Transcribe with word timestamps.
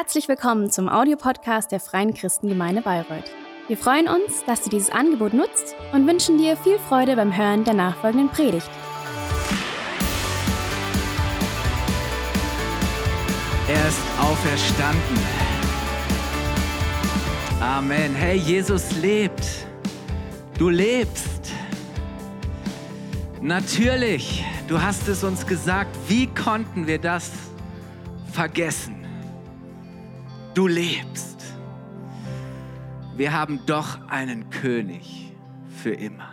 Herzlich 0.00 0.28
willkommen 0.28 0.70
zum 0.70 0.88
Audiopodcast 0.88 1.72
der 1.72 1.80
Freien 1.80 2.14
Christengemeinde 2.14 2.82
Bayreuth. 2.82 3.32
Wir 3.66 3.76
freuen 3.76 4.06
uns, 4.06 4.44
dass 4.46 4.62
du 4.62 4.70
dieses 4.70 4.90
Angebot 4.90 5.34
nutzt 5.34 5.74
und 5.92 6.06
wünschen 6.06 6.38
dir 6.38 6.56
viel 6.56 6.78
Freude 6.78 7.16
beim 7.16 7.36
Hören 7.36 7.64
der 7.64 7.74
nachfolgenden 7.74 8.28
Predigt. 8.28 8.70
Er 13.68 13.88
ist 13.88 14.00
auferstanden. 14.20 15.18
Amen. 17.60 18.14
Hey, 18.14 18.36
Jesus 18.36 18.94
lebt. 19.02 19.66
Du 20.58 20.68
lebst. 20.68 21.50
Natürlich, 23.40 24.44
du 24.68 24.80
hast 24.80 25.08
es 25.08 25.24
uns 25.24 25.44
gesagt. 25.44 25.90
Wie 26.06 26.28
konnten 26.28 26.86
wir 26.86 27.00
das 27.00 27.32
vergessen? 28.30 28.97
Du 30.58 30.66
lebst. 30.66 31.54
Wir 33.16 33.32
haben 33.32 33.64
doch 33.64 34.08
einen 34.08 34.50
König 34.50 35.32
für 35.68 35.92
immer. 35.92 36.30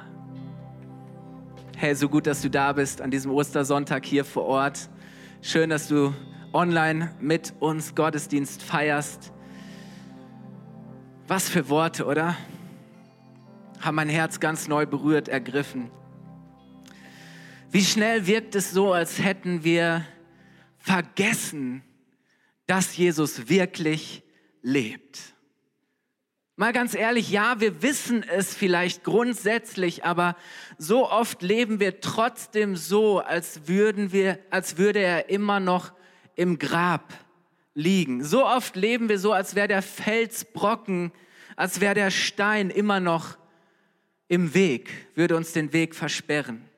Hey, 1.78 1.94
so 1.94 2.10
gut, 2.10 2.26
dass 2.26 2.42
du 2.42 2.50
da 2.50 2.74
bist 2.74 3.04
an 3.04 3.12
diesem 3.12 3.30
Ostersonntag 3.30 4.04
hier 4.04 4.26
vor 4.26 4.46
Ort. 4.46 4.90
Schön, 5.44 5.70
dass 5.70 5.90
du 5.90 6.12
online 6.54 7.14
mit 7.22 7.54
uns 7.60 7.94
Gottesdienst 7.94 8.64
feierst. 8.64 9.32
Was 11.28 11.48
für 11.48 11.70
Worte, 11.70 12.08
oder? 12.08 12.36
Haben 13.80 13.96
mein 13.96 14.10
Herz 14.10 14.40
ganz 14.40 14.68
neu 14.68 14.88
berührt, 14.88 15.28
ergriffen. 15.28 15.92
Wie 17.70 17.84
schnell 17.84 18.26
wirkt 18.26 18.56
es 18.56 18.72
so, 18.72 18.92
als 18.92 19.22
hätten 19.24 19.64
wir 19.64 20.04
vergessen, 20.80 21.84
dass 22.68 22.98
Jesus 22.98 23.50
wirklich 23.50 24.24
lebt. 24.62 25.36
Mal 26.58 26.72
ganz 26.72 26.94
ehrlich, 26.96 27.30
ja, 27.30 27.60
wir 27.60 27.82
wissen 27.82 28.24
es 28.24 28.56
vielleicht 28.56 29.04
grundsätzlich, 29.04 30.06
aber 30.06 30.38
so 30.78 31.10
oft 31.10 31.42
leben 31.42 31.82
wir 31.82 32.00
trotzdem 32.00 32.78
so, 32.78 33.20
als 33.20 33.68
würden 33.68 34.14
wir, 34.14 34.40
als 34.52 34.78
würde 34.78 35.00
er 35.00 35.30
immer 35.30 35.60
noch 35.60 35.92
im 36.36 36.58
Grab 36.58 37.14
liegen. 37.74 38.24
So 38.24 38.46
oft 38.46 38.78
leben 38.78 39.10
wir 39.10 39.20
so, 39.20 39.34
als 39.34 39.56
wäre 39.56 39.68
der 39.68 39.82
Felsbrocken, 39.82 41.12
als 41.58 41.82
wäre 41.82 41.94
der 41.94 42.10
Stein 42.10 42.70
immer 42.70 43.02
noch 43.02 43.38
im 44.30 44.54
Weg, 44.54 44.90
würde 45.16 45.36
uns 45.36 45.52
den 45.52 45.74
Weg 45.74 45.94
versperren. 45.94 46.70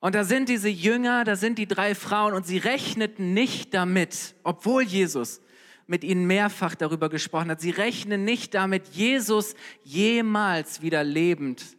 Und 0.00 0.14
da 0.14 0.24
sind 0.24 0.48
diese 0.48 0.68
Jünger, 0.68 1.24
da 1.24 1.36
sind 1.36 1.58
die 1.58 1.68
drei 1.68 1.94
Frauen 1.94 2.32
und 2.32 2.46
sie 2.46 2.58
rechneten 2.58 3.34
nicht 3.34 3.74
damit, 3.74 4.34
obwohl 4.42 4.82
Jesus 4.82 5.42
mit 5.86 6.04
ihnen 6.04 6.26
mehrfach 6.26 6.74
darüber 6.74 7.08
gesprochen 7.10 7.50
hat, 7.50 7.60
sie 7.60 7.70
rechnen 7.70 8.24
nicht 8.24 8.54
damit, 8.54 8.88
Jesus 8.88 9.54
jemals 9.84 10.80
wieder 10.82 11.04
lebend 11.04 11.76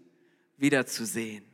wiederzusehen. 0.57 1.45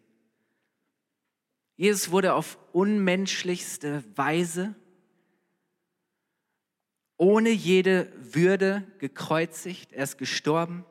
Jesus 1.77 2.11
wurde 2.11 2.33
auf 2.33 2.57
unmenschlichste 2.73 4.03
Weise, 4.15 4.75
ohne 7.15 7.49
jede 7.49 8.11
Würde 8.19 8.83
gekreuzigt, 8.97 9.93
er 9.93 10.03
ist 10.03 10.17
gestorben. 10.17 10.83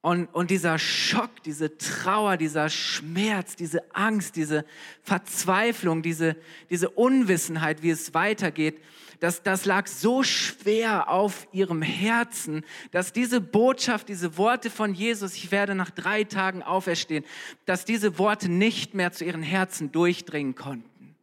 Und, 0.00 0.26
und 0.26 0.50
dieser 0.50 0.78
Schock, 0.78 1.42
diese 1.44 1.76
Trauer, 1.76 2.36
dieser 2.36 2.68
Schmerz, 2.68 3.56
diese 3.56 3.94
Angst, 3.94 4.36
diese 4.36 4.64
Verzweiflung, 5.02 6.02
diese, 6.02 6.36
diese 6.70 6.88
Unwissenheit, 6.90 7.82
wie 7.82 7.90
es 7.90 8.14
weitergeht, 8.14 8.80
das, 9.20 9.42
das 9.42 9.64
lag 9.64 9.88
so 9.88 10.22
schwer 10.22 11.08
auf 11.08 11.48
ihrem 11.50 11.82
Herzen, 11.82 12.64
dass 12.92 13.12
diese 13.12 13.40
Botschaft, 13.40 14.08
diese 14.08 14.36
Worte 14.36 14.70
von 14.70 14.94
Jesus, 14.94 15.34
ich 15.34 15.50
werde 15.50 15.74
nach 15.74 15.90
drei 15.90 16.22
Tagen 16.22 16.62
auferstehen, 16.62 17.24
dass 17.64 17.84
diese 17.84 18.18
Worte 18.18 18.48
nicht 18.48 18.94
mehr 18.94 19.12
zu 19.12 19.24
ihren 19.24 19.42
Herzen 19.42 19.90
durchdringen 19.90 20.54
konnten. 20.54 21.16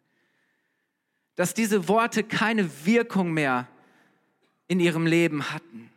Dass 1.35 1.53
diese 1.53 1.87
Worte 1.87 2.23
keine 2.23 2.85
Wirkung 2.85 3.31
mehr 3.31 3.69
in 4.67 4.81
ihrem 4.81 5.07
Leben 5.07 5.51
hatten. 5.51 5.89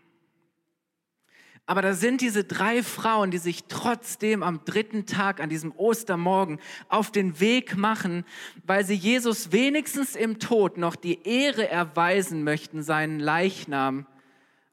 Aber 1.68 1.82
da 1.82 1.92
sind 1.92 2.22
diese 2.22 2.44
drei 2.44 2.82
Frauen, 2.82 3.30
die 3.30 3.36
sich 3.36 3.64
trotzdem 3.64 4.42
am 4.42 4.64
dritten 4.64 5.04
Tag, 5.04 5.38
an 5.38 5.50
diesem 5.50 5.70
Ostermorgen, 5.76 6.60
auf 6.88 7.12
den 7.12 7.40
Weg 7.40 7.76
machen, 7.76 8.24
weil 8.64 8.86
sie 8.86 8.94
Jesus 8.94 9.52
wenigstens 9.52 10.16
im 10.16 10.38
Tod 10.38 10.78
noch 10.78 10.96
die 10.96 11.28
Ehre 11.28 11.68
erweisen 11.68 12.42
möchten, 12.42 12.82
seinen 12.82 13.20
Leichnam 13.20 14.06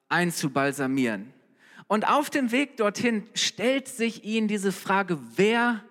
einzubalsamieren. 0.08 1.34
Und 1.88 2.08
auf 2.08 2.30
dem 2.30 2.54
Weg 2.54 2.78
dorthin 2.78 3.28
stellt 3.34 3.90
sich 3.90 4.24
ihnen 4.24 4.48
diese 4.48 4.72
Frage, 4.72 5.20
wer 5.36 5.84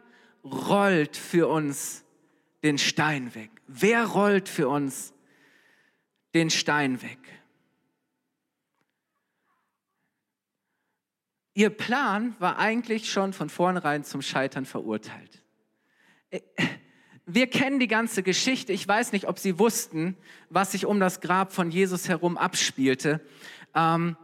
rollt 0.42 1.19
für 1.19 1.48
uns 1.48 2.03
den 2.62 2.78
Stein 2.78 3.34
weg? 3.34 3.50
Wer 3.66 4.06
rollt 4.06 4.48
für 4.48 4.71
uns 4.71 5.12
den 6.34 6.48
Stein 6.48 7.03
weg? 7.03 7.19
Ihr 11.54 11.70
Plan 11.70 12.34
war 12.41 12.59
eigentlich 12.59 13.10
schon 13.10 13.32
von 13.32 13.48
vornherein 13.48 14.03
zum 14.03 14.22
Scheitern 14.22 14.66
verurteilt. 14.66 15.42
Äh, 16.31 16.41
wir 17.26 17.47
kennen 17.47 17.78
die 17.78 17.88
ganze 17.88 18.22
Geschichte. 18.22 18.72
Ich 18.72 18.87
weiß 18.87 19.12
nicht, 19.12 19.28
ob 19.28 19.38
Sie 19.38 19.59
wussten, 19.59 20.16
was 20.50 20.72
sich 20.72 20.84
um 20.84 21.00
das 21.00 21.20
Grab 21.20 21.53
von 21.53 21.70
Jesus 21.70 22.09
herum 22.09 22.37
abspielte. 22.37 23.20
Ähm, 23.75 24.16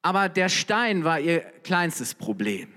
aber 0.00 0.28
der 0.28 0.48
Stein 0.48 1.04
war 1.04 1.20
ihr 1.20 1.40
kleinstes 1.62 2.14
Problem. 2.14 2.72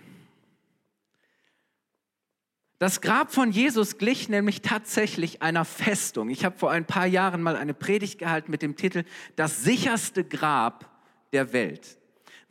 Das 2.80 3.00
Grab 3.00 3.34
von 3.34 3.52
Jesus 3.52 3.98
glich 3.98 4.28
nämlich 4.28 4.62
tatsächlich 4.62 5.42
einer 5.42 5.64
Festung. 5.64 6.30
Ich 6.30 6.44
habe 6.44 6.58
vor 6.58 6.72
ein 6.72 6.86
paar 6.86 7.06
Jahren 7.06 7.42
mal 7.42 7.56
eine 7.56 7.74
Predigt 7.74 8.20
gehalten 8.20 8.52
mit 8.52 8.62
dem 8.62 8.76
Titel 8.76 9.06
Das 9.38 9.64
sicherste 9.64 10.26
Grab 10.26 10.90
der 11.32 11.54
Welt. 11.54 11.98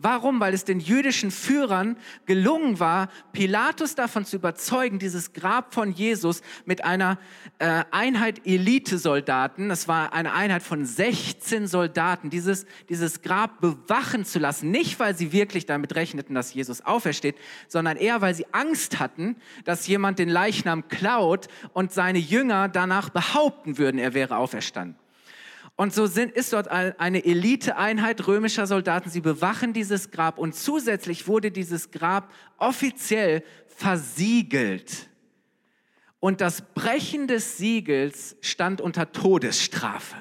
Warum? 0.03 0.41
Weil 0.41 0.53
es 0.53 0.65
den 0.65 0.81
jüdischen 0.81 1.31
Führern 1.31 1.97
gelungen 2.27 2.81
war, 2.81 3.09
Pilatus 3.33 3.95
davon 3.95 4.25
zu 4.25 4.35
überzeugen, 4.35 4.99
dieses 4.99 5.33
Grab 5.33 5.73
von 5.73 5.93
Jesus 5.93 6.43
mit 6.65 6.83
einer 6.83 7.19
äh, 7.61 7.85
Einheit 7.93 8.45
Elitesoldaten, 8.45 9.69
das 9.69 9.87
war 9.87 10.13
eine 10.13 10.33
Einheit 10.33 10.65
von 10.65 10.85
16 10.85 11.69
Soldaten, 11.69 12.31
dieses, 12.31 12.67
dieses 12.89 13.23
Grab 13.23 13.61
bewachen 13.61 14.25
zu 14.25 14.41
lassen. 14.41 14.73
Nicht, 14.73 14.99
weil 14.99 15.17
sie 15.17 15.31
wirklich 15.33 15.67
damit 15.67 15.95
rechneten, 15.95 16.35
dass 16.35 16.53
Jesus 16.53 16.81
aufersteht, 16.85 17.37
sondern 17.69 17.97
eher, 17.97 18.21
weil 18.21 18.35
sie 18.35 18.47
Angst 18.51 18.99
hatten, 18.99 19.37
dass 19.65 19.87
jemand 19.87 20.19
den 20.19 20.29
Leichnam 20.29 20.89
klaut 20.89 21.47
und 21.75 21.93
seine 21.93 22.19
Jünger 22.19 22.69
danach 22.69 23.11
behaupten 23.11 23.79
würden, 23.79 23.99
er 23.99 24.15
wäre 24.15 24.37
auferstanden. 24.37 25.02
Und 25.77 25.95
so 25.95 26.07
sind, 26.07 26.33
ist 26.33 26.53
dort 26.53 26.69
eine 26.69 27.25
Eliteeinheit 27.25 28.27
römischer 28.27 28.67
Soldaten. 28.67 29.11
Sie 29.11 29.21
bewachen 29.21 29.73
dieses 29.73 30.11
Grab 30.11 30.39
und 30.39 30.55
zusätzlich 30.55 31.27
wurde 31.27 31.51
dieses 31.51 31.91
Grab 31.91 32.31
offiziell 32.59 33.43
versiegelt. 33.69 35.09
Und 36.21 36.41
das 36.41 36.63
Brechen 36.75 37.27
des 37.27 37.57
Siegels 37.57 38.37
stand 38.43 38.81
unter 38.81 39.11
Todesstrafe. 39.11 40.17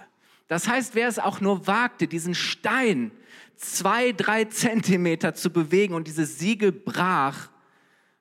Das 0.47 0.67
heißt, 0.67 0.95
wer 0.95 1.07
es 1.07 1.19
auch 1.19 1.41
nur 1.41 1.67
wagte, 1.67 2.07
diesen 2.07 2.33
Stein 2.33 3.11
zwei, 3.55 4.11
drei 4.11 4.45
Zentimeter 4.45 5.35
zu 5.35 5.51
bewegen 5.51 5.93
und 5.93 6.07
dieses 6.07 6.39
Siegel 6.39 6.71
brach, 6.71 7.49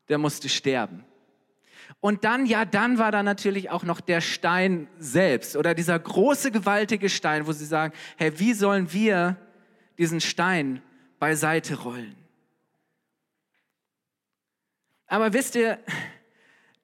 der 0.08 0.18
musste 0.18 0.48
sterben. 0.48 1.04
Und 2.00 2.24
dann, 2.24 2.46
ja, 2.46 2.64
dann 2.64 2.96
war 2.98 3.12
da 3.12 3.22
natürlich 3.22 3.70
auch 3.70 3.82
noch 3.82 4.00
der 4.00 4.22
Stein 4.22 4.88
selbst 4.98 5.54
oder 5.56 5.74
dieser 5.74 5.98
große, 5.98 6.50
gewaltige 6.50 7.10
Stein, 7.10 7.46
wo 7.46 7.52
sie 7.52 7.66
sagen, 7.66 7.92
hey, 8.16 8.38
wie 8.38 8.54
sollen 8.54 8.92
wir 8.92 9.36
diesen 9.98 10.20
Stein 10.20 10.82
beiseite 11.18 11.78
rollen? 11.82 12.16
Aber 15.06 15.32
wisst 15.34 15.56
ihr, 15.56 15.78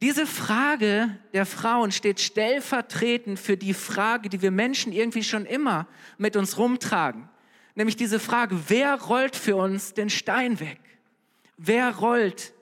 diese 0.02 0.26
Frage 0.26 1.16
der 1.32 1.46
Frauen 1.46 1.92
steht 1.92 2.20
stellvertretend 2.20 3.38
für 3.38 3.56
die 3.56 3.72
Frage, 3.72 4.28
die 4.28 4.42
wir 4.42 4.50
Menschen 4.50 4.92
irgendwie 4.92 5.22
schon 5.22 5.46
immer 5.46 5.86
mit 6.18 6.36
uns 6.36 6.58
rumtragen. 6.58 7.30
Nämlich 7.74 7.96
diese 7.96 8.20
Frage, 8.20 8.58
wer 8.68 9.00
rollt 9.00 9.36
für 9.36 9.56
uns 9.56 9.94
den 9.94 10.10
Stein 10.10 10.60
weg? 10.60 10.80
Wer 11.56 11.96
rollt 11.96 12.52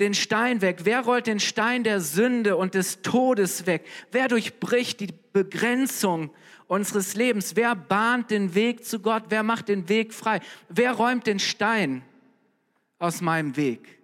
den 0.00 0.14
Stein 0.14 0.60
weg? 0.60 0.80
Wer 0.84 1.00
rollt 1.00 1.26
den 1.26 1.40
Stein 1.40 1.84
der 1.84 2.00
Sünde 2.00 2.56
und 2.56 2.74
des 2.74 3.02
Todes 3.02 3.66
weg? 3.66 3.86
Wer 4.10 4.28
durchbricht 4.28 5.00
die 5.00 5.14
Begrenzung 5.32 6.30
unseres 6.66 7.14
Lebens? 7.14 7.56
Wer 7.56 7.74
bahnt 7.74 8.30
den 8.30 8.54
Weg 8.54 8.84
zu 8.84 9.00
Gott? 9.00 9.24
Wer 9.28 9.42
macht 9.42 9.68
den 9.68 9.88
Weg 9.88 10.12
frei? 10.12 10.40
Wer 10.68 10.92
räumt 10.92 11.26
den 11.26 11.38
Stein 11.38 12.02
aus 12.98 13.20
meinem 13.20 13.56
Weg? 13.56 13.98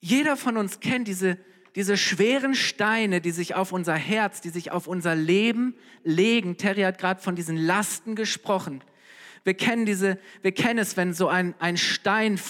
Jeder 0.00 0.36
von 0.36 0.56
uns 0.56 0.80
kennt 0.80 1.08
diese 1.08 1.38
diese 1.74 1.96
schweren 1.96 2.54
Steine, 2.54 3.20
die 3.20 3.32
sich 3.32 3.54
auf 3.54 3.72
unser 3.72 3.94
Herz, 3.94 4.40
die 4.40 4.50
sich 4.50 4.70
auf 4.70 4.86
unser 4.86 5.16
Leben 5.16 5.74
legen. 6.04 6.56
Terry 6.56 6.82
hat 6.82 6.98
gerade 6.98 7.20
von 7.20 7.34
diesen 7.34 7.56
Lasten 7.56 8.14
gesprochen. 8.14 8.82
Wir 9.44 9.54
kennen, 9.54 9.86
diese, 9.86 10.18
wir 10.42 10.52
kennen 10.52 10.78
es, 10.78 10.96
wenn 10.96 11.12
so 11.12 11.28
ein, 11.28 11.54
ein 11.58 11.76
Stein 11.76 12.40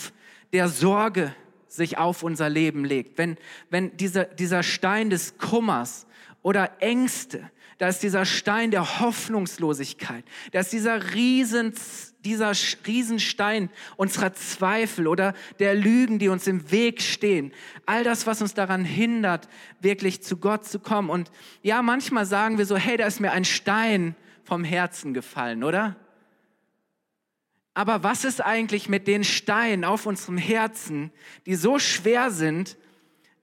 der 0.52 0.68
Sorge 0.68 1.34
sich 1.66 1.98
auf 1.98 2.22
unser 2.22 2.48
Leben 2.48 2.84
legt, 2.84 3.18
wenn, 3.18 3.36
wenn 3.68 3.96
dieser, 3.96 4.24
dieser 4.24 4.62
Stein 4.62 5.10
des 5.10 5.38
Kummers 5.38 6.06
oder 6.42 6.80
Ängste, 6.80 7.50
da 7.78 7.88
ist 7.88 8.04
dieser 8.04 8.24
Stein 8.24 8.70
der 8.70 9.00
Hoffnungslosigkeit, 9.00 10.24
da 10.52 10.60
ist 10.60 10.72
dieser 10.72 11.14
Riesen, 11.14 11.74
dieser 12.24 12.52
Riesenstein 12.86 13.68
unserer 13.96 14.32
Zweifel 14.32 15.08
oder 15.08 15.34
der 15.58 15.74
Lügen, 15.74 16.20
die 16.20 16.28
uns 16.28 16.46
im 16.46 16.70
Weg 16.70 17.02
stehen. 17.02 17.52
All 17.86 18.04
das, 18.04 18.26
was 18.28 18.40
uns 18.40 18.54
daran 18.54 18.84
hindert, 18.84 19.48
wirklich 19.80 20.22
zu 20.22 20.36
Gott 20.36 20.64
zu 20.64 20.78
kommen. 20.78 21.10
Und 21.10 21.32
ja, 21.62 21.82
manchmal 21.82 22.24
sagen 22.24 22.56
wir 22.56 22.66
so, 22.66 22.76
hey, 22.76 22.96
da 22.96 23.06
ist 23.06 23.20
mir 23.20 23.32
ein 23.32 23.44
Stein 23.44 24.14
vom 24.44 24.62
Herzen 24.62 25.12
gefallen, 25.12 25.64
oder? 25.64 25.96
Aber 27.74 28.04
was 28.04 28.24
ist 28.24 28.40
eigentlich 28.40 28.88
mit 28.88 29.08
den 29.08 29.24
Steinen 29.24 29.84
auf 29.84 30.06
unserem 30.06 30.38
Herzen, 30.38 31.10
die 31.44 31.56
so 31.56 31.80
schwer 31.80 32.30
sind, 32.30 32.76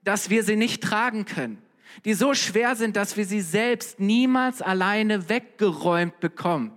dass 0.03 0.29
wir 0.29 0.43
sie 0.43 0.55
nicht 0.55 0.81
tragen 0.81 1.25
können? 1.25 1.61
Die 2.05 2.13
so 2.13 2.33
schwer 2.33 2.77
sind, 2.77 2.95
dass 2.95 3.17
wir 3.17 3.25
sie 3.25 3.41
selbst 3.41 3.99
niemals 3.99 4.61
alleine 4.61 5.27
weggeräumt 5.27 6.21
bekommen. 6.21 6.71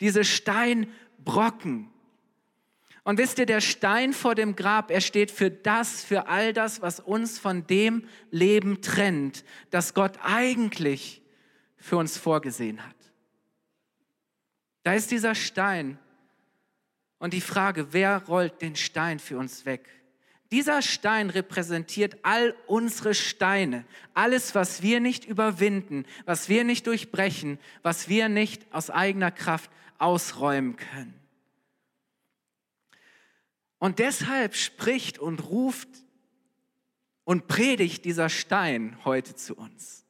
Diese 0.00 0.24
Steinbrocken. 0.24 1.88
Und 3.04 3.18
wisst 3.18 3.38
ihr, 3.38 3.46
der 3.46 3.60
Stein 3.60 4.12
vor 4.12 4.34
dem 4.34 4.56
Grab, 4.56 4.90
er 4.90 5.00
steht 5.00 5.30
für 5.30 5.50
das, 5.50 6.02
für 6.02 6.26
all 6.26 6.52
das, 6.52 6.82
was 6.82 6.98
uns 6.98 7.38
von 7.38 7.66
dem 7.68 8.04
Leben 8.32 8.82
trennt, 8.82 9.44
das 9.70 9.94
Gott 9.94 10.18
eigentlich 10.22 11.22
für 11.76 11.96
uns 11.96 12.18
vorgesehen 12.18 12.84
hat. 12.84 12.96
Da 14.82 14.94
ist 14.94 15.12
dieser 15.12 15.36
Stein 15.36 15.98
und 17.20 17.32
die 17.32 17.40
Frage, 17.40 17.92
wer 17.92 18.24
rollt 18.26 18.60
den 18.60 18.74
Stein 18.74 19.20
für 19.20 19.38
uns 19.38 19.64
weg? 19.64 19.88
Dieser 20.50 20.82
Stein 20.82 21.30
repräsentiert 21.30 22.16
all 22.24 22.56
unsere 22.66 23.14
Steine, 23.14 23.84
alles, 24.14 24.56
was 24.56 24.82
wir 24.82 24.98
nicht 24.98 25.24
überwinden, 25.24 26.04
was 26.24 26.48
wir 26.48 26.64
nicht 26.64 26.88
durchbrechen, 26.88 27.60
was 27.82 28.08
wir 28.08 28.28
nicht 28.28 28.66
aus 28.74 28.90
eigener 28.90 29.30
Kraft 29.30 29.70
ausräumen 29.98 30.74
können. 30.74 31.14
Und 33.78 34.00
deshalb 34.00 34.56
spricht 34.56 35.20
und 35.20 35.48
ruft 35.48 35.88
und 37.22 37.46
predigt 37.46 38.04
dieser 38.04 38.28
Stein 38.28 38.98
heute 39.04 39.36
zu 39.36 39.54
uns. 39.54 40.04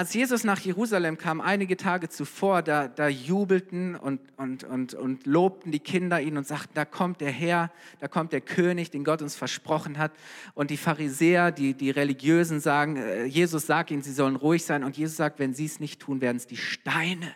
Als 0.00 0.14
Jesus 0.14 0.44
nach 0.44 0.60
Jerusalem 0.60 1.18
kam, 1.18 1.42
einige 1.42 1.76
Tage 1.76 2.08
zuvor, 2.08 2.62
da, 2.62 2.88
da 2.88 3.06
jubelten 3.06 3.96
und, 3.96 4.18
und, 4.38 4.64
und, 4.64 4.94
und 4.94 5.26
lobten 5.26 5.72
die 5.72 5.78
Kinder 5.78 6.22
ihn 6.22 6.38
und 6.38 6.46
sagten, 6.46 6.70
da 6.72 6.86
kommt 6.86 7.20
der 7.20 7.30
Herr, 7.30 7.70
da 7.98 8.08
kommt 8.08 8.32
der 8.32 8.40
König, 8.40 8.90
den 8.90 9.04
Gott 9.04 9.20
uns 9.20 9.36
versprochen 9.36 9.98
hat. 9.98 10.12
Und 10.54 10.70
die 10.70 10.78
Pharisäer, 10.78 11.52
die, 11.52 11.74
die 11.74 11.90
Religiösen 11.90 12.60
sagen, 12.60 12.96
äh, 12.96 13.26
Jesus 13.26 13.66
sagt 13.66 13.90
ihnen, 13.90 14.00
sie 14.00 14.14
sollen 14.14 14.36
ruhig 14.36 14.64
sein. 14.64 14.84
Und 14.84 14.96
Jesus 14.96 15.18
sagt, 15.18 15.38
wenn 15.38 15.52
sie 15.52 15.66
es 15.66 15.80
nicht 15.80 16.00
tun, 16.00 16.22
werden 16.22 16.38
es 16.38 16.46
die 16.46 16.56
Steine 16.56 17.34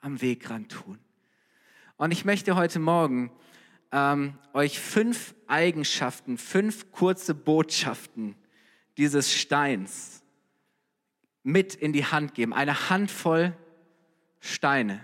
am 0.00 0.20
Wegrand 0.20 0.72
tun. 0.72 0.98
Und 1.98 2.10
ich 2.10 2.24
möchte 2.24 2.56
heute 2.56 2.80
Morgen 2.80 3.30
ähm, 3.92 4.34
euch 4.54 4.80
fünf 4.80 5.36
Eigenschaften, 5.46 6.36
fünf 6.36 6.90
kurze 6.90 7.32
Botschaften 7.32 8.34
dieses 8.96 9.32
Steins 9.32 10.21
mit 11.42 11.74
in 11.74 11.92
die 11.92 12.04
Hand 12.04 12.34
geben. 12.34 12.52
Eine 12.52 12.90
Handvoll 12.90 13.56
Steine. 14.40 15.00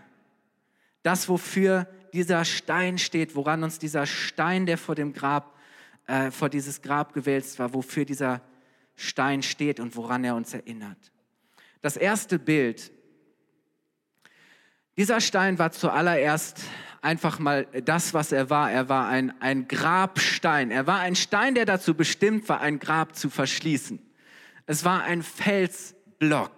Das, 1.02 1.28
wofür 1.28 1.86
dieser 2.12 2.44
Stein 2.44 2.98
steht, 2.98 3.34
woran 3.34 3.62
uns 3.62 3.78
dieser 3.78 4.06
Stein, 4.06 4.66
der 4.66 4.78
vor 4.78 4.94
dem 4.94 5.12
Grab, 5.12 5.56
äh, 6.06 6.30
vor 6.30 6.48
dieses 6.48 6.82
Grab 6.82 7.12
gewälzt 7.12 7.58
war, 7.58 7.72
wofür 7.74 8.04
dieser 8.04 8.42
Stein 8.96 9.42
steht 9.42 9.78
und 9.78 9.94
woran 9.96 10.24
er 10.24 10.34
uns 10.34 10.52
erinnert. 10.54 11.12
Das 11.82 11.96
erste 11.96 12.38
Bild. 12.38 12.90
Dieser 14.96 15.20
Stein 15.20 15.58
war 15.60 15.70
zuallererst 15.70 16.64
einfach 17.00 17.38
mal 17.38 17.66
das, 17.84 18.12
was 18.14 18.32
er 18.32 18.50
war. 18.50 18.72
Er 18.72 18.88
war 18.88 19.06
ein, 19.08 19.40
ein 19.40 19.68
Grabstein. 19.68 20.72
Er 20.72 20.88
war 20.88 20.98
ein 20.98 21.14
Stein, 21.14 21.54
der 21.54 21.64
dazu 21.64 21.94
bestimmt 21.94 22.48
war, 22.48 22.60
ein 22.60 22.80
Grab 22.80 23.14
zu 23.14 23.30
verschließen. 23.30 24.00
Es 24.66 24.84
war 24.84 25.04
ein 25.04 25.22
Fels, 25.22 25.94
Block. 26.18 26.52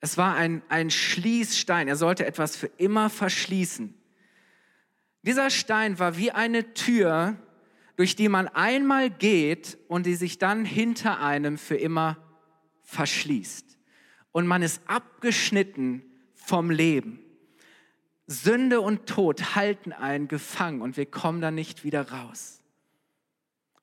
Es 0.00 0.16
war 0.16 0.34
ein, 0.34 0.62
ein 0.68 0.90
Schließstein. 0.90 1.88
Er 1.88 1.96
sollte 1.96 2.24
etwas 2.24 2.56
für 2.56 2.68
immer 2.78 3.10
verschließen. 3.10 3.94
Dieser 5.22 5.50
Stein 5.50 5.98
war 5.98 6.16
wie 6.16 6.30
eine 6.30 6.72
Tür, 6.72 7.36
durch 7.96 8.16
die 8.16 8.30
man 8.30 8.48
einmal 8.48 9.10
geht 9.10 9.76
und 9.88 10.06
die 10.06 10.14
sich 10.14 10.38
dann 10.38 10.64
hinter 10.64 11.20
einem 11.20 11.58
für 11.58 11.76
immer 11.76 12.16
verschließt. 12.82 13.78
Und 14.32 14.46
man 14.46 14.62
ist 14.62 14.80
abgeschnitten 14.86 16.02
vom 16.34 16.70
Leben. 16.70 17.20
Sünde 18.26 18.80
und 18.80 19.06
Tod 19.06 19.54
halten 19.54 19.92
einen 19.92 20.28
gefangen 20.28 20.80
und 20.80 20.96
wir 20.96 21.04
kommen 21.04 21.40
da 21.40 21.50
nicht 21.50 21.84
wieder 21.84 22.10
raus. 22.10 22.62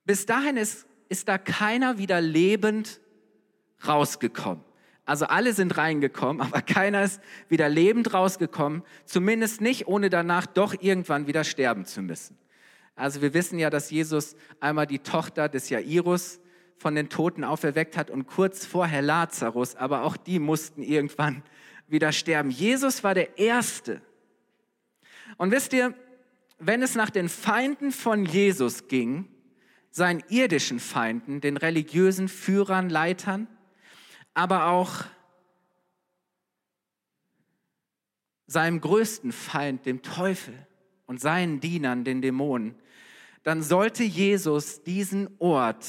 Bis 0.06 0.26
dahin 0.26 0.58
ist, 0.58 0.88
ist 1.10 1.28
da 1.28 1.38
keiner 1.38 1.98
wieder 1.98 2.22
lebend 2.22 3.00
rausgekommen. 3.86 4.64
Also 5.06 5.26
alle 5.26 5.54
sind 5.54 5.78
reingekommen, 5.78 6.42
aber 6.42 6.62
keiner 6.62 7.04
ist 7.04 7.22
wieder 7.50 7.70
lebend 7.70 8.14
rausgekommen, 8.14 8.84
zumindest 9.06 9.62
nicht, 9.62 9.88
ohne 9.88 10.10
danach 10.10 10.46
doch 10.46 10.76
irgendwann 10.80 11.28
wieder 11.28 11.44
sterben 11.44 11.86
zu 11.86 12.02
müssen. 12.02 12.38
Also 12.96 13.22
wir 13.22 13.34
wissen 13.34 13.60
ja, 13.60 13.70
dass 13.70 13.90
Jesus 13.90 14.36
einmal 14.60 14.88
die 14.88 15.00
Tochter 15.00 15.48
des 15.48 15.70
Jairus 15.70 16.40
von 16.78 16.94
den 16.94 17.10
Toten 17.10 17.44
auferweckt 17.44 17.96
hat 17.96 18.10
und 18.10 18.28
kurz 18.28 18.66
vorher 18.66 19.02
Lazarus, 19.02 19.76
aber 19.76 20.04
auch 20.04 20.18
die 20.18 20.40
mussten 20.40 20.84
irgendwann 20.84 21.44
wieder 21.88 22.12
sterben. 22.12 22.50
Jesus 22.50 23.04
war 23.04 23.14
der 23.14 23.38
Erste. 23.38 24.02
Und 25.38 25.52
wisst 25.52 25.74
ihr, 25.74 25.94
wenn 26.60 26.82
es 26.82 26.96
nach 26.96 27.10
den 27.10 27.30
Feinden 27.30 27.92
von 27.92 28.26
Jesus 28.26 28.88
ging, 28.88 29.30
seinen 29.92 30.24
irdischen 30.30 30.80
Feinden, 30.80 31.40
den 31.40 31.58
religiösen 31.58 32.28
Führern, 32.28 32.90
Leitern, 32.90 33.48
aber 34.38 34.68
auch 34.68 35.04
seinem 38.46 38.80
größten 38.80 39.32
Feind, 39.32 39.88
dem 39.88 40.04
Teufel 40.04 40.54
und 41.08 41.20
seinen 41.20 41.60
Dienern, 41.60 42.04
den 42.04 42.22
Dämonen, 42.22 42.76
dann 43.42 43.64
sollte 43.64 44.04
Jesus 44.04 44.84
diesen 44.84 45.28
Ort 45.40 45.88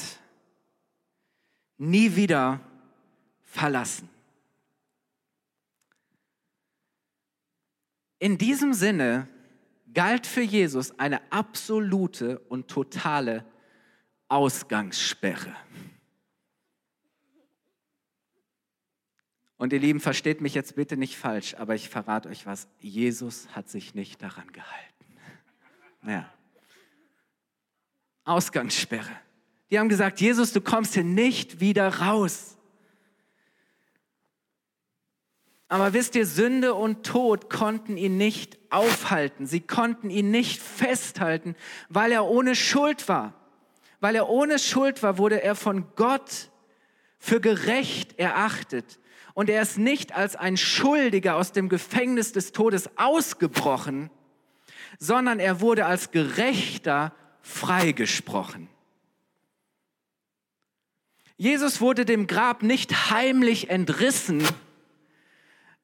nie 1.77 2.15
wieder 2.15 2.59
verlassen. 3.43 4.09
In 8.17 8.39
diesem 8.39 8.73
Sinne 8.73 9.27
galt 9.93 10.25
für 10.25 10.41
Jesus 10.41 10.97
eine 10.97 11.31
absolute 11.31 12.39
und 12.49 12.67
totale 12.67 13.45
Ausgangssperre. 14.27 15.55
Und 19.59 19.73
ihr 19.73 19.79
Lieben, 19.79 19.99
versteht 19.99 20.39
mich 20.39 20.55
jetzt 20.55 20.75
bitte 20.75 20.95
nicht 20.95 21.17
falsch, 21.17 21.55
aber 21.55 21.75
ich 21.75 21.89
verrate 21.89 22.29
euch 22.29 22.45
was. 22.45 22.69
Jesus 22.79 23.49
hat 23.49 23.69
sich 23.69 23.93
nicht 23.93 24.21
daran 24.23 24.49
gehalten. 24.53 25.05
Naja. 26.01 26.33
Ausgangssperre. 28.23 29.11
Die 29.69 29.77
haben 29.77 29.89
gesagt, 29.89 30.21
Jesus, 30.21 30.53
du 30.53 30.61
kommst 30.61 30.93
hier 30.93 31.03
nicht 31.03 31.59
wieder 31.59 31.89
raus. 31.99 32.57
Aber 35.67 35.91
wisst 35.91 36.15
ihr, 36.15 36.25
Sünde 36.25 36.73
und 36.73 37.05
Tod 37.05 37.49
konnten 37.49 37.97
ihn 37.97 38.15
nicht 38.15 38.57
aufhalten. 38.69 39.45
Sie 39.45 39.59
konnten 39.59 40.09
ihn 40.09 40.31
nicht 40.31 40.61
festhalten, 40.61 41.57
weil 41.89 42.13
er 42.13 42.25
ohne 42.25 42.55
Schuld 42.55 43.09
war. 43.09 43.33
Weil 43.99 44.15
er 44.15 44.29
ohne 44.29 44.57
Schuld 44.57 45.03
war, 45.03 45.17
wurde 45.17 45.43
er 45.43 45.55
von 45.55 45.85
Gott 45.97 46.49
für 47.19 47.41
gerecht 47.41 48.17
erachtet 48.17 48.99
und 49.33 49.49
er 49.49 49.61
ist 49.61 49.77
nicht 49.77 50.13
als 50.13 50.35
ein 50.35 50.57
Schuldiger 50.57 51.35
aus 51.35 51.51
dem 51.51 51.69
Gefängnis 51.69 52.31
des 52.31 52.51
Todes 52.51 52.89
ausgebrochen, 52.97 54.09
sondern 54.97 55.39
er 55.39 55.61
wurde 55.61 55.85
als 55.85 56.11
Gerechter 56.11 57.13
freigesprochen. 57.41 58.67
Jesus 61.37 61.79
wurde 61.79 62.03
dem 62.03 62.27
Grab 62.27 62.63
nicht 62.63 63.11
heimlich 63.11 63.69
entrissen, 63.69 64.43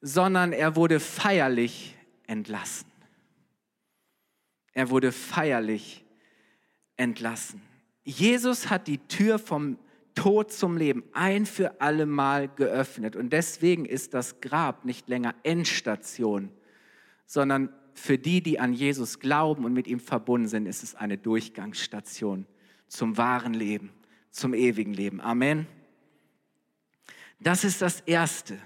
sondern 0.01 0.51
er 0.51 0.75
wurde 0.75 0.99
feierlich 0.99 1.95
entlassen. 2.27 2.91
Er 4.73 4.89
wurde 4.89 5.13
feierlich 5.13 6.03
entlassen. 6.97 7.61
Jesus 8.03 8.69
hat 8.69 8.87
die 8.87 8.97
Tür 9.07 9.39
vom 9.39 9.79
Tod 10.15 10.51
zum 10.51 10.77
Leben 10.77 11.03
ein 11.13 11.45
für 11.45 11.79
alle 11.81 12.05
Mal 12.05 12.47
geöffnet. 12.47 13.15
Und 13.15 13.31
deswegen 13.31 13.85
ist 13.85 14.13
das 14.13 14.41
Grab 14.41 14.85
nicht 14.85 15.07
länger 15.07 15.35
Endstation, 15.43 16.49
sondern 17.25 17.69
für 17.93 18.17
die, 18.17 18.41
die 18.41 18.59
an 18.59 18.73
Jesus 18.73 19.19
glauben 19.19 19.65
und 19.65 19.73
mit 19.73 19.87
ihm 19.87 19.99
verbunden 19.99 20.47
sind, 20.47 20.65
ist 20.65 20.83
es 20.83 20.95
eine 20.95 21.17
Durchgangsstation 21.17 22.45
zum 22.87 23.17
wahren 23.17 23.53
Leben, 23.53 23.91
zum 24.31 24.53
ewigen 24.53 24.93
Leben. 24.93 25.21
Amen. 25.21 25.67
Das 27.39 27.63
ist 27.63 27.81
das 27.81 28.01
Erste. 28.01 28.57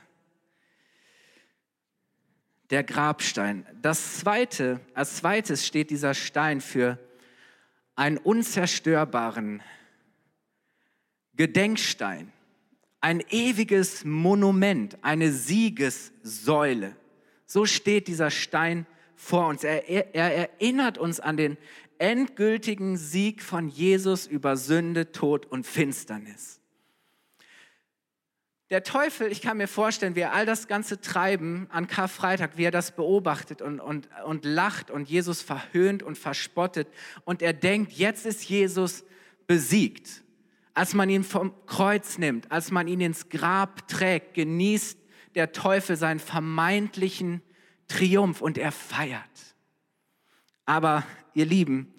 Der 2.69 2.83
Grabstein. 2.83 3.65
Das 3.81 4.19
Zweite, 4.19 4.79
als 4.93 5.17
zweites 5.17 5.65
steht 5.65 5.89
dieser 5.89 6.13
Stein 6.13 6.61
für 6.61 6.99
einen 7.95 8.17
unzerstörbaren 8.17 9.61
Gedenkstein, 11.39 12.33
ein 12.99 13.23
ewiges 13.29 14.03
Monument, 14.03 14.97
eine 15.03 15.31
Siegessäule. 15.31 16.97
So 17.45 17.65
steht 17.65 18.09
dieser 18.09 18.29
Stein 18.29 18.85
vor 19.15 19.47
uns. 19.47 19.63
Er, 19.63 19.87
er, 19.87 20.13
er, 20.13 20.35
erinnert 20.35 20.97
uns 20.97 21.21
an 21.21 21.37
den 21.37 21.55
endgültigen 21.97 22.97
Sieg 22.97 23.41
von 23.41 23.69
Jesus 23.69 24.27
über 24.27 24.57
Sünde, 24.57 25.13
Tod 25.13 25.45
und 25.45 25.65
Finsternis. 25.65 26.59
Der 28.69 28.83
Teufel, 28.83 29.31
ich 29.31 29.41
kann 29.41 29.55
mir 29.55 29.69
vorstellen, 29.69 30.15
wie 30.15 30.19
er 30.19 30.33
all 30.33 30.45
das 30.45 30.67
ganze 30.67 30.99
Treiben 30.99 31.67
an 31.71 31.87
Karfreitag, 31.87 32.57
wie 32.57 32.65
er 32.65 32.71
das 32.71 32.97
beobachtet 32.97 33.61
und, 33.61 33.79
und, 33.79 34.09
und 34.25 34.43
lacht 34.43 34.91
und 34.91 35.09
Jesus 35.09 35.41
verhöhnt 35.41 36.03
und 36.03 36.17
verspottet. 36.17 36.89
Und 37.23 37.41
er 37.41 37.53
denkt, 37.53 37.93
jetzt 37.93 38.25
ist 38.25 38.43
Jesus 38.43 39.05
besiegt. 39.47 40.21
Als 40.79 40.93
man 40.93 41.09
ihn 41.09 41.25
vom 41.25 41.51
Kreuz 41.65 42.17
nimmt, 42.17 42.49
als 42.53 42.71
man 42.71 42.87
ihn 42.87 43.01
ins 43.01 43.27
Grab 43.27 43.89
trägt, 43.89 44.33
genießt 44.33 44.97
der 45.35 45.51
Teufel 45.51 45.97
seinen 45.97 46.21
vermeintlichen 46.21 47.41
Triumph 47.89 48.39
und 48.39 48.57
er 48.57 48.71
feiert. 48.71 49.57
Aber 50.65 51.05
ihr 51.33 51.45
Lieben, 51.45 51.93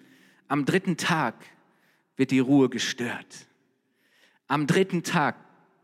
am 0.47 0.65
dritten 0.65 0.97
Tag 0.97 1.35
wird 2.15 2.31
die 2.31 2.39
Ruhe 2.39 2.69
gestört. 2.69 3.45
Am 4.47 4.65
dritten 4.65 5.03
Tag 5.03 5.35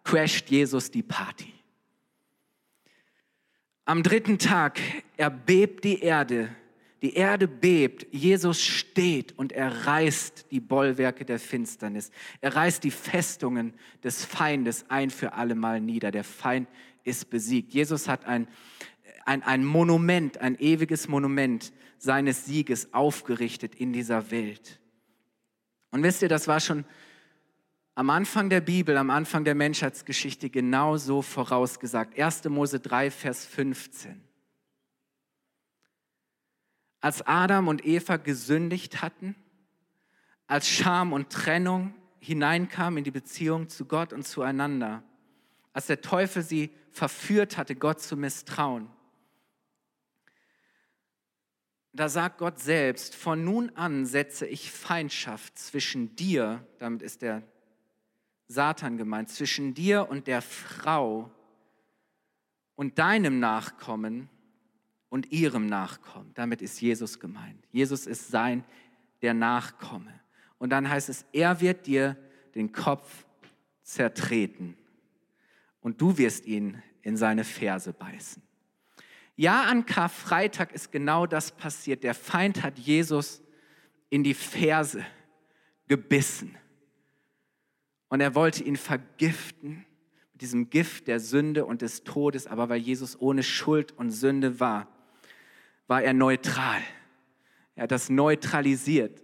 crasht 0.03 0.49
Jesus 0.49 0.89
die 0.89 1.03
Party. 1.03 1.53
Am 3.85 4.01
dritten 4.01 4.39
Tag 4.39 4.79
erbebt 5.17 5.83
die 5.83 5.99
Erde, 5.99 6.49
die 7.01 7.13
Erde 7.13 7.47
bebt, 7.47 8.07
Jesus 8.11 8.61
steht 8.61 9.37
und 9.37 9.51
er 9.51 9.85
reißt 9.85 10.47
die 10.49 10.59
Bollwerke 10.59 11.25
der 11.25 11.39
Finsternis. 11.39 12.09
Er 12.41 12.55
reißt 12.55 12.83
die 12.83 12.91
Festungen 12.91 13.73
des 14.03 14.25
Feindes 14.25 14.85
ein 14.89 15.11
für 15.11 15.33
allemal 15.33 15.79
nieder. 15.79 16.09
Der 16.09 16.23
Feind 16.23 16.67
ist 17.03 17.29
besiegt. 17.29 17.73
Jesus 17.73 18.07
hat 18.07 18.25
ein, 18.25 18.47
ein, 19.25 19.43
ein 19.43 19.63
Monument, 19.63 20.39
ein 20.39 20.57
ewiges 20.59 21.07
Monument 21.07 21.71
seines 21.99 22.45
Sieges 22.45 22.93
aufgerichtet 22.93 23.75
in 23.75 23.93
dieser 23.93 24.31
Welt. 24.31 24.79
Und 25.91 26.03
wisst 26.03 26.21
ihr, 26.23 26.29
das 26.29 26.47
war 26.47 26.59
schon 26.59 26.83
am 27.93 28.09
Anfang 28.09 28.49
der 28.49 28.61
Bibel, 28.61 28.97
am 28.97 29.09
Anfang 29.09 29.43
der 29.43 29.55
Menschheitsgeschichte 29.55 30.49
genauso 30.49 31.21
vorausgesagt. 31.21 32.19
1. 32.19 32.43
Mose 32.45 32.79
3, 32.79 33.09
Vers 33.09 33.45
15. 33.45 34.26
Als 37.01 37.25
Adam 37.25 37.67
und 37.67 37.85
Eva 37.85 38.17
gesündigt 38.17 39.01
hatten, 39.01 39.35
als 40.47 40.67
Scham 40.67 41.13
und 41.13 41.29
Trennung 41.29 41.93
hineinkam 42.19 42.97
in 42.97 43.03
die 43.03 43.11
Beziehung 43.11 43.69
zu 43.69 43.85
Gott 43.85 44.13
und 44.13 44.27
zueinander, 44.27 45.03
als 45.73 45.87
der 45.87 46.01
Teufel 46.01 46.41
sie 46.41 46.71
verführt 46.91 47.57
hatte, 47.57 47.75
Gott 47.75 48.01
zu 48.01 48.17
misstrauen, 48.17 48.89
da 51.97 52.09
sagt 52.09 52.37
Gott 52.37 52.59
selbst, 52.59 53.15
von 53.15 53.43
nun 53.43 53.71
an 53.71 54.05
setze 54.05 54.45
ich 54.45 54.71
Feindschaft 54.71 55.57
zwischen 55.57 56.15
dir, 56.15 56.63
damit 56.77 57.01
ist 57.01 57.23
der 57.23 57.41
Satan 58.47 58.97
gemeint, 58.97 59.29
zwischen 59.29 59.73
dir 59.73 60.07
und 60.07 60.27
der 60.27 60.43
Frau 60.43 61.31
und 62.75 62.99
deinem 62.99 63.39
Nachkommen 63.39 64.29
und 65.09 65.31
ihrem 65.31 65.67
Nachkommen. 65.67 66.31
Damit 66.33 66.61
ist 66.61 66.81
Jesus 66.81 67.19
gemeint. 67.19 67.65
Jesus 67.71 68.05
ist 68.05 68.29
sein, 68.29 68.63
der 69.21 69.33
Nachkomme. 69.33 70.13
Und 70.57 70.71
dann 70.71 70.89
heißt 70.89 71.09
es, 71.09 71.25
er 71.31 71.61
wird 71.61 71.87
dir 71.87 72.17
den 72.55 72.71
Kopf 72.71 73.25
zertreten 73.83 74.75
und 75.81 76.01
du 76.01 76.17
wirst 76.17 76.45
ihn 76.45 76.81
in 77.01 77.15
seine 77.15 77.43
Ferse 77.43 77.93
beißen. 77.93 78.41
Ja, 79.35 79.63
an 79.63 79.85
Karfreitag 79.85 80.73
ist 80.73 80.91
genau 80.91 81.27
das 81.27 81.51
passiert. 81.51 82.03
Der 82.03 82.15
Feind 82.15 82.63
hat 82.63 82.79
Jesus 82.79 83.41
in 84.09 84.23
die 84.23 84.33
Ferse 84.33 85.05
gebissen. 85.87 86.57
Und 88.09 88.19
er 88.19 88.35
wollte 88.35 88.63
ihn 88.63 88.77
vergiften 88.77 89.85
mit 90.33 90.41
diesem 90.41 90.69
Gift 90.69 91.07
der 91.07 91.19
Sünde 91.19 91.65
und 91.65 91.83
des 91.83 92.03
Todes. 92.03 92.47
Aber 92.47 92.67
weil 92.69 92.79
Jesus 92.79 93.19
ohne 93.21 93.43
Schuld 93.43 93.91
und 93.91 94.09
Sünde 94.09 94.59
war, 94.59 94.87
war 95.87 96.03
er 96.03 96.13
neutral. 96.13 96.81
Er 97.75 97.83
hat 97.83 97.91
das 97.91 98.09
neutralisiert. 98.09 99.23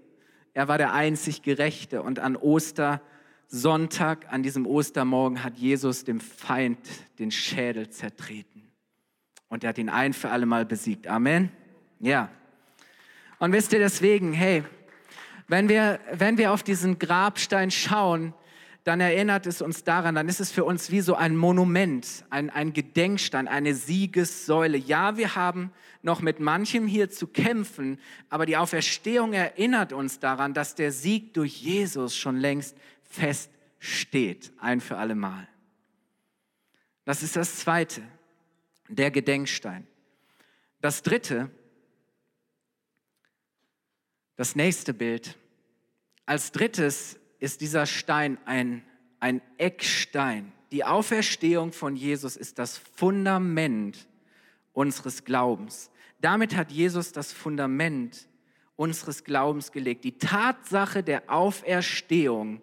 Er 0.53 0.67
war 0.67 0.77
der 0.77 0.93
einzig 0.93 1.41
Gerechte. 1.41 2.01
Und 2.01 2.20
an 2.20 2.36
Ostersonntag, 2.36 4.32
an 4.32 4.43
diesem 4.43 4.65
Ostermorgen, 4.65 5.43
hat 5.43 5.58
Jesus 5.58 6.03
dem 6.03 6.20
Feind 6.20 6.79
den 7.20 7.32
Schädel 7.32 7.89
zertreten. 7.89 8.72
Und 9.50 9.63
er 9.63 9.70
hat 9.70 9.77
ihn 9.77 9.89
ein 9.89 10.13
für 10.13 10.29
alle 10.29 10.46
Mal 10.46 10.65
besiegt. 10.65 11.08
Amen. 11.08 11.51
Ja. 12.00 12.29
Und 13.39 13.51
wisst 13.51 13.74
ihr 13.74 13.79
deswegen, 13.79 14.34
hey, 14.34 14.63
wenn 15.48 15.70
wir, 15.70 16.00
wenn 16.12 16.38
wir 16.38 16.53
auf 16.53 16.63
diesen 16.63 16.98
Grabstein 16.98 17.70
schauen, 17.70 18.34
dann 18.84 19.00
erinnert 19.00 19.48
es 19.48 19.62
uns 19.62 19.86
daran, 19.86 20.16
dann 20.16 20.28
ist 20.28 20.42
es 20.42 20.52
für 20.52 20.66
uns 20.66 20.92
wie 20.92 21.00
so 21.00 21.16
ein 21.16 21.38
Monument, 21.38 22.25
ein, 22.30 22.50
ein 22.50 22.74
Gedenkstein, 22.74 23.48
eine 23.48 23.75
Siegessäule. 23.75 24.78
Ja, 24.78 25.16
wir 25.16 25.36
haben 25.36 25.72
noch 26.02 26.22
mit 26.22 26.42
manchem 26.42 26.86
hier 26.86 27.10
zu 27.10 27.28
kämpfen, 27.28 27.98
aber 28.30 28.46
die 28.46 28.58
Auferstehung 28.58 29.32
erinnert 29.32 29.94
uns 29.94 30.20
daran, 30.20 30.54
dass 30.54 30.75
der 30.75 30.92
Sieg 30.92 31.34
durch 31.34 31.62
Jesus 31.62 32.18
schon 32.18 32.36
längst 32.38 32.75
feststeht, 33.04 34.52
ein 34.60 34.82
für 34.82 34.98
alle 34.98 35.16
Mal. 35.16 35.48
Das 37.06 37.24
ist 37.24 37.38
das 37.38 37.58
Zweite 37.58 38.02
der 38.90 39.12
Gedenkstein. 39.12 39.88
Das 40.82 41.04
dritte, 41.04 41.50
das 44.36 44.58
nächste 44.58 44.94
Bild. 44.94 45.38
Als 46.25 46.52
drittes 46.52 47.18
ist 47.44 47.60
dieser 47.60 47.86
Stein 47.86 48.38
ein, 48.46 48.84
ein 49.20 49.42
Eckstein. 49.58 50.54
Die 50.72 50.86
Auferstehung 50.86 51.74
von 51.74 51.98
Jesus 51.98 52.38
ist 52.38 52.58
das 52.58 52.78
Fundament 52.78 54.08
unseres 54.72 55.26
Glaubens. 55.26 55.92
Damit 56.22 56.56
hat 56.56 56.72
Jesus 56.72 57.12
das 57.12 57.34
Fundament 57.34 58.30
unseres 58.78 59.26
Glaubens 59.26 59.74
gelegt. 59.74 60.06
Die 60.06 60.18
Tatsache 60.18 61.04
der 61.04 61.30
Auferstehung 61.30 62.62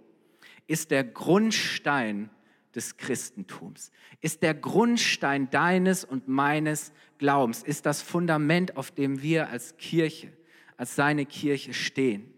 ist 0.66 0.90
der 0.90 1.04
Grundstein 1.04 2.30
des 2.74 2.96
Christentums, 2.96 3.92
ist 4.22 4.42
der 4.42 4.54
Grundstein 4.54 5.50
deines 5.50 6.06
und 6.06 6.26
meines 6.26 6.90
Glaubens, 7.18 7.62
ist 7.62 7.84
das 7.84 8.00
Fundament, 8.00 8.78
auf 8.78 8.90
dem 8.90 9.20
wir 9.20 9.50
als 9.50 9.76
Kirche, 9.76 10.32
als 10.78 10.96
seine 10.96 11.26
Kirche 11.26 11.74
stehen. 11.74 12.32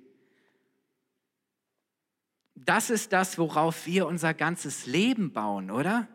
Das 2.65 2.91
ist 2.91 3.13
das, 3.13 3.39
worauf 3.39 3.87
wir 3.87 4.07
unser 4.07 4.35
ganzes 4.35 4.87
Leben 4.87 5.33
bauen, 5.33 5.71
oder? 5.71 6.07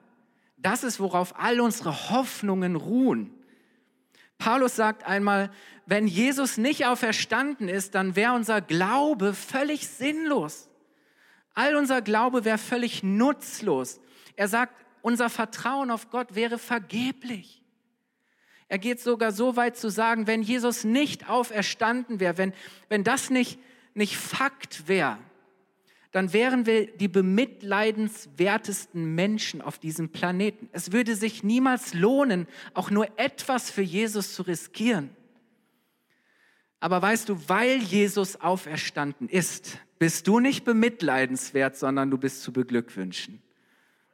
Das 0.57 0.83
ist, 0.83 0.99
worauf 0.99 1.39
all 1.39 1.59
unsere 1.59 2.09
Hoffnungen 2.09 2.75
ruhen. 2.75 3.33
Paulus 4.37 4.75
sagt 4.75 5.03
einmal, 5.03 5.51
wenn 5.85 6.07
Jesus 6.07 6.57
nicht 6.57 6.85
auferstanden 6.85 7.67
ist, 7.67 7.95
dann 7.95 8.15
wäre 8.15 8.33
unser 8.33 8.61
Glaube 8.61 9.33
völlig 9.33 9.87
sinnlos. 9.87 10.69
All 11.53 11.75
unser 11.75 12.01
Glaube 12.01 12.45
wäre 12.45 12.57
völlig 12.57 13.03
nutzlos. 13.03 13.99
Er 14.35 14.47
sagt, 14.47 14.73
unser 15.01 15.29
Vertrauen 15.29 15.89
auf 15.89 16.09
Gott 16.09 16.35
wäre 16.35 16.59
vergeblich. 16.59 17.63
Er 18.67 18.77
geht 18.77 18.99
sogar 18.99 19.31
so 19.31 19.55
weit 19.55 19.77
zu 19.77 19.89
sagen, 19.89 20.27
wenn 20.27 20.41
Jesus 20.41 20.83
nicht 20.83 21.29
auferstanden 21.29 22.19
wäre, 22.19 22.37
wenn, 22.37 22.53
wenn 22.89 23.03
das 23.03 23.29
nicht, 23.29 23.59
nicht 23.93 24.17
Fakt 24.17 24.87
wäre, 24.87 25.17
dann 26.11 26.33
wären 26.33 26.65
wir 26.65 26.87
die 26.87 27.07
bemitleidenswertesten 27.07 29.15
Menschen 29.15 29.61
auf 29.61 29.77
diesem 29.77 30.09
Planeten. 30.09 30.69
Es 30.71 30.91
würde 30.91 31.15
sich 31.15 31.43
niemals 31.43 31.93
lohnen, 31.93 32.47
auch 32.73 32.89
nur 32.89 33.07
etwas 33.17 33.69
für 33.69 33.81
Jesus 33.81 34.33
zu 34.33 34.43
riskieren. 34.43 35.09
Aber 36.79 37.01
weißt 37.01 37.29
du, 37.29 37.37
weil 37.47 37.77
Jesus 37.77 38.39
auferstanden 38.39 39.29
ist, 39.29 39.79
bist 39.99 40.27
du 40.27 40.39
nicht 40.39 40.63
bemitleidenswert, 40.63 41.75
sondern 41.75 42.11
du 42.11 42.17
bist 42.17 42.43
zu 42.43 42.53
beglückwünschen, 42.53 43.41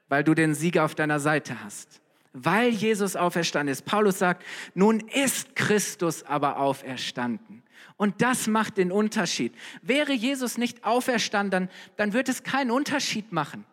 weil 0.08 0.24
du 0.24 0.34
den 0.34 0.56
Sieger 0.56 0.86
auf 0.86 0.96
deiner 0.96 1.20
Seite 1.20 1.64
hast. 1.64 2.02
Weil 2.32 2.70
Jesus 2.70 3.16
auferstanden 3.16 3.72
ist. 3.72 3.86
Paulus 3.86 4.20
sagt, 4.20 4.44
nun 4.74 5.02
ist 5.02 5.56
Christus 5.56 6.24
aber 6.24 6.58
auferstanden. 6.58 7.63
Und 7.98 8.22
das 8.22 8.48
macht 8.48 8.78
den 8.78 8.92
Unterschied. 8.92 9.54
Wäre 9.82 10.14
Jesus 10.14 10.58
nicht 10.58 10.84
auferstanden, 10.84 11.70
dann 11.96 12.14
wird 12.14 12.30
es 12.30 12.44
keinen 12.44 12.72
Unterschied 12.72 13.32
machen. 13.32 13.66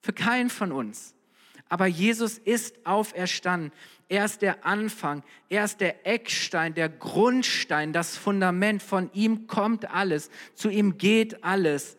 Für 0.00 0.12
keinen 0.12 0.50
von 0.50 0.70
uns. 0.70 1.14
Aber 1.68 1.86
Jesus 1.86 2.38
ist 2.38 2.86
auferstanden. 2.86 3.72
Er 4.08 4.26
ist 4.26 4.42
der 4.42 4.66
Anfang, 4.66 5.22
er 5.48 5.64
ist 5.64 5.80
der 5.80 6.06
Eckstein, 6.06 6.74
der 6.74 6.90
Grundstein, 6.90 7.92
das 7.92 8.16
Fundament. 8.16 8.82
Von 8.82 9.10
ihm 9.14 9.46
kommt 9.46 9.90
alles, 9.90 10.30
zu 10.54 10.68
ihm 10.68 10.98
geht 10.98 11.42
alles. 11.42 11.96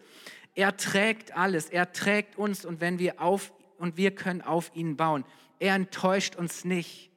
Er 0.54 0.78
trägt 0.78 1.36
alles, 1.36 1.70
er 1.70 1.92
trägt 1.92 2.38
uns 2.38 2.64
und 2.64 2.80
wenn 2.80 3.00
wir 3.00 3.20
auf 3.20 3.52
und 3.78 3.98
wir 3.98 4.12
können 4.12 4.42
auf 4.42 4.72
ihn 4.76 4.96
bauen. 4.96 5.26
Er 5.60 5.76
enttäuscht 5.76 6.36
uns 6.36 6.64
nicht, 6.64 7.10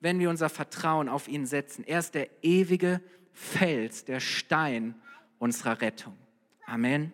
wenn 0.00 0.18
wir 0.18 0.30
unser 0.30 0.48
Vertrauen 0.48 1.08
auf 1.08 1.28
ihn 1.28 1.44
setzen. 1.44 1.84
Er 1.84 1.98
ist 1.98 2.14
der 2.14 2.28
ewige 2.42 3.00
Fels, 3.32 4.04
der 4.04 4.20
Stein 4.20 4.94
unserer 5.38 5.80
Rettung. 5.80 6.16
Amen. 6.66 7.12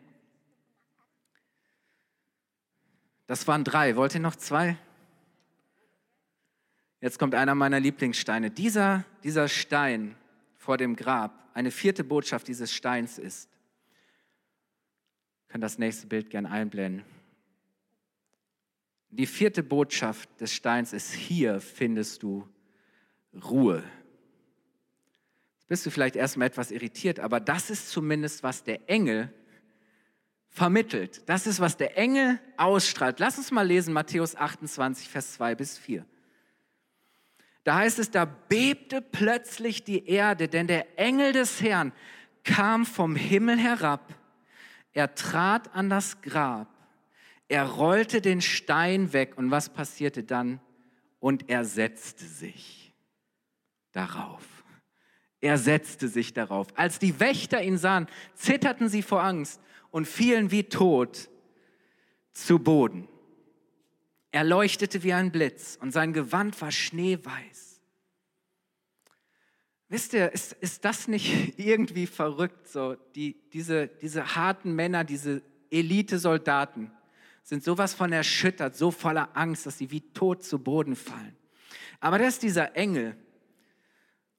Das 3.27 3.47
waren 3.49 3.65
drei. 3.65 3.97
Wollt 3.97 4.15
ihr 4.15 4.21
noch 4.21 4.37
zwei? 4.37 4.77
Jetzt 7.01 7.19
kommt 7.19 7.35
einer 7.35 7.55
meiner 7.55 7.81
Lieblingssteine. 7.81 8.51
Dieser, 8.51 9.05
dieser 9.23 9.49
Stein 9.49 10.17
vor 10.55 10.77
dem 10.77 10.97
Grab, 10.97 11.51
eine 11.55 11.71
vierte 11.71 12.05
Botschaft 12.05 12.49
dieses 12.49 12.73
Steins 12.73 13.19
ist, 13.19 13.49
kann 15.49 15.61
das 15.61 15.79
nächste 15.79 16.07
Bild 16.07 16.31
gern 16.31 16.47
einblenden. 16.47 17.05
Die 19.11 19.27
vierte 19.27 19.63
Botschaft 19.63 20.29
des 20.41 20.53
Steins 20.53 20.93
ist, 20.93 21.13
hier 21.13 21.61
findest 21.61 22.23
du 22.23 22.49
Ruhe. 23.33 23.83
Bist 25.69 25.85
du 25.85 25.91
vielleicht 25.91 26.17
erstmal 26.17 26.49
etwas 26.49 26.71
irritiert, 26.71 27.21
aber 27.21 27.41
das 27.41 27.71
ist 27.71 27.91
zumindest, 27.91 28.43
was 28.43 28.63
der 28.63 28.89
Engel 28.89 29.33
vermittelt. 30.49 31.29
Das 31.29 31.47
ist, 31.47 31.61
was 31.61 31.77
der 31.77 31.99
Engel 31.99 32.41
ausstrahlt. 32.57 33.19
Lass 33.19 33.37
uns 33.37 33.51
mal 33.51 33.67
lesen, 33.67 33.93
Matthäus 33.93 34.37
28, 34.37 35.09
Vers 35.09 35.35
2 35.35 35.55
bis 35.55 35.77
4. 35.77 36.07
Da 37.65 37.77
heißt 37.79 37.99
es, 37.99 38.11
da 38.13 38.25
bebte 38.25 39.03
plötzlich 39.03 39.83
die 39.83 40.07
Erde, 40.07 40.47
denn 40.47 40.69
der 40.69 40.99
Engel 40.99 41.33
des 41.33 41.61
Herrn 41.61 41.93
kam 42.45 42.87
vom 42.87 43.17
Himmel 43.17 43.59
herab. 43.59 44.15
Er 44.93 45.15
trat 45.15 45.75
an 45.75 45.91
das 45.91 46.23
Grab. 46.23 46.69
Er 47.49 47.65
rollte 47.65 48.21
den 48.21 48.41
Stein 48.41 49.13
weg. 49.13 49.37
Und 49.37 49.51
was 49.51 49.69
passierte 49.69 50.23
dann? 50.23 50.61
Und 51.21 51.51
er 51.51 51.65
setzte 51.65 52.25
sich 52.25 52.95
darauf. 53.93 54.65
Er 55.41 55.59
setzte 55.59 56.09
sich 56.09 56.33
darauf. 56.33 56.69
Als 56.77 56.99
die 56.99 57.21
Wächter 57.21 57.63
ihn 57.63 57.79
sahen, 57.79 58.07
zitterten 58.35 58.89
sie 58.89 59.03
vor 59.03 59.23
Angst 59.23 59.61
und 59.91 60.07
fielen 60.07 60.51
wie 60.51 60.65
tot 60.65 61.29
zu 62.33 62.59
Boden. 62.59 63.09
Er 64.33 64.45
leuchtete 64.45 65.03
wie 65.03 65.13
ein 65.13 65.33
Blitz 65.33 65.79
und 65.81 65.93
sein 65.93 66.13
Gewand 66.13 66.61
war 66.61 66.73
schneeweiß. 66.73 67.81
Wisst 69.89 70.15
ihr, 70.15 70.33
ist, 70.33 70.53
ist 70.55 70.85
das 70.85 71.09
nicht 71.09 71.59
irgendwie 71.59 72.07
verrückt? 72.07 72.69
So, 72.69 72.97
die, 73.15 73.37
diese, 73.53 73.87
diese 73.87 74.35
harten 74.35 74.75
Männer, 74.75 75.05
diese 75.05 75.43
Elite-Soldaten 75.71 76.91
sind 77.43 77.63
sowas 77.63 77.95
von 77.95 78.13
erschüttert, 78.13 78.77
so 78.77 78.91
voller 78.91 79.37
Angst, 79.37 79.67
dass 79.67 79.79
sie 79.79 79.91
wie 79.93 80.01
tot 80.01 80.43
zu 80.43 80.59
Boden 80.59 80.97
fallen. 80.97 81.37
Aber 82.01 82.19
das 82.19 82.35
ist 82.35 82.43
dieser 82.43 82.75
Engel. 82.75 83.17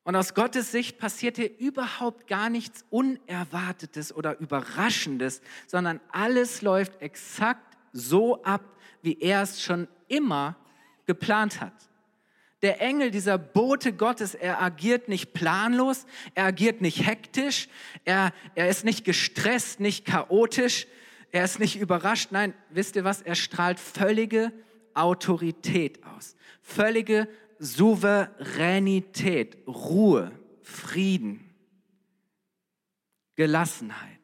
Und 0.07 0.15
aus 0.15 0.33
Gottes 0.33 0.71
Sicht 0.71 0.99
passiert 0.99 1.35
hier 1.35 1.59
überhaupt 1.59 2.27
gar 2.27 2.49
nichts 2.49 2.85
Unerwartetes 2.91 4.15
oder 4.15 4.39
Überraschendes, 4.39 5.41
sondern 5.67 5.99
alles 6.13 6.61
läuft 6.61 7.01
exakt 7.01 7.77
so 7.91 8.41
ab, 8.43 8.61
wie 9.01 9.19
er 9.19 9.41
es 9.41 9.61
schon 9.61 9.89
immer 10.07 10.55
geplant 11.07 11.59
hat. 11.59 11.73
Der 12.61 12.79
Engel, 12.79 13.11
dieser 13.11 13.37
Bote 13.37 13.91
Gottes, 13.91 14.33
er 14.33 14.61
agiert 14.61 15.09
nicht 15.09 15.33
planlos, 15.33 16.05
er 16.35 16.45
agiert 16.45 16.79
nicht 16.79 17.05
hektisch, 17.05 17.67
er, 18.05 18.31
er 18.55 18.69
ist 18.69 18.85
nicht 18.85 19.03
gestresst, 19.03 19.81
nicht 19.81 20.05
chaotisch, 20.05 20.87
er 21.33 21.43
ist 21.43 21.59
nicht 21.59 21.77
überrascht. 21.77 22.31
Nein, 22.31 22.53
wisst 22.69 22.95
ihr 22.95 23.03
was? 23.03 23.21
Er 23.21 23.35
strahlt 23.35 23.77
völlige 23.77 24.53
Autorität 24.93 26.01
aus, 26.05 26.37
völlige 26.61 27.27
Souveränität, 27.59 29.57
Ruhe, 29.67 30.31
Frieden, 30.61 31.53
Gelassenheit 33.35 34.17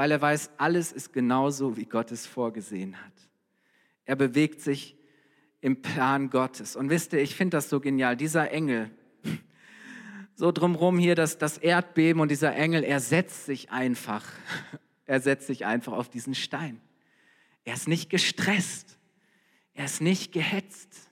weil 0.00 0.12
er 0.12 0.22
weiß, 0.22 0.52
alles 0.56 0.92
ist 0.92 1.12
genauso, 1.12 1.76
wie 1.76 1.84
Gott 1.84 2.10
es 2.10 2.24
vorgesehen 2.24 2.96
hat. 3.04 3.12
Er 4.06 4.16
bewegt 4.16 4.62
sich 4.62 4.96
im 5.60 5.82
Plan 5.82 6.30
Gottes. 6.30 6.74
Und 6.74 6.88
wisst 6.88 7.12
ihr, 7.12 7.20
ich 7.20 7.34
finde 7.34 7.58
das 7.58 7.68
so 7.68 7.80
genial. 7.80 8.16
Dieser 8.16 8.50
Engel, 8.50 8.90
so 10.36 10.52
drumherum 10.52 10.98
hier 10.98 11.14
das, 11.14 11.36
das 11.36 11.58
Erdbeben 11.58 12.22
und 12.22 12.30
dieser 12.30 12.56
Engel, 12.56 12.82
er 12.82 12.98
setzt 12.98 13.44
sich 13.44 13.72
einfach, 13.72 14.24
er 15.04 15.20
setzt 15.20 15.48
sich 15.48 15.66
einfach 15.66 15.92
auf 15.92 16.08
diesen 16.08 16.34
Stein. 16.34 16.80
Er 17.64 17.74
ist 17.74 17.86
nicht 17.86 18.08
gestresst, 18.08 18.98
er 19.74 19.84
ist 19.84 20.00
nicht 20.00 20.32
gehetzt, 20.32 21.09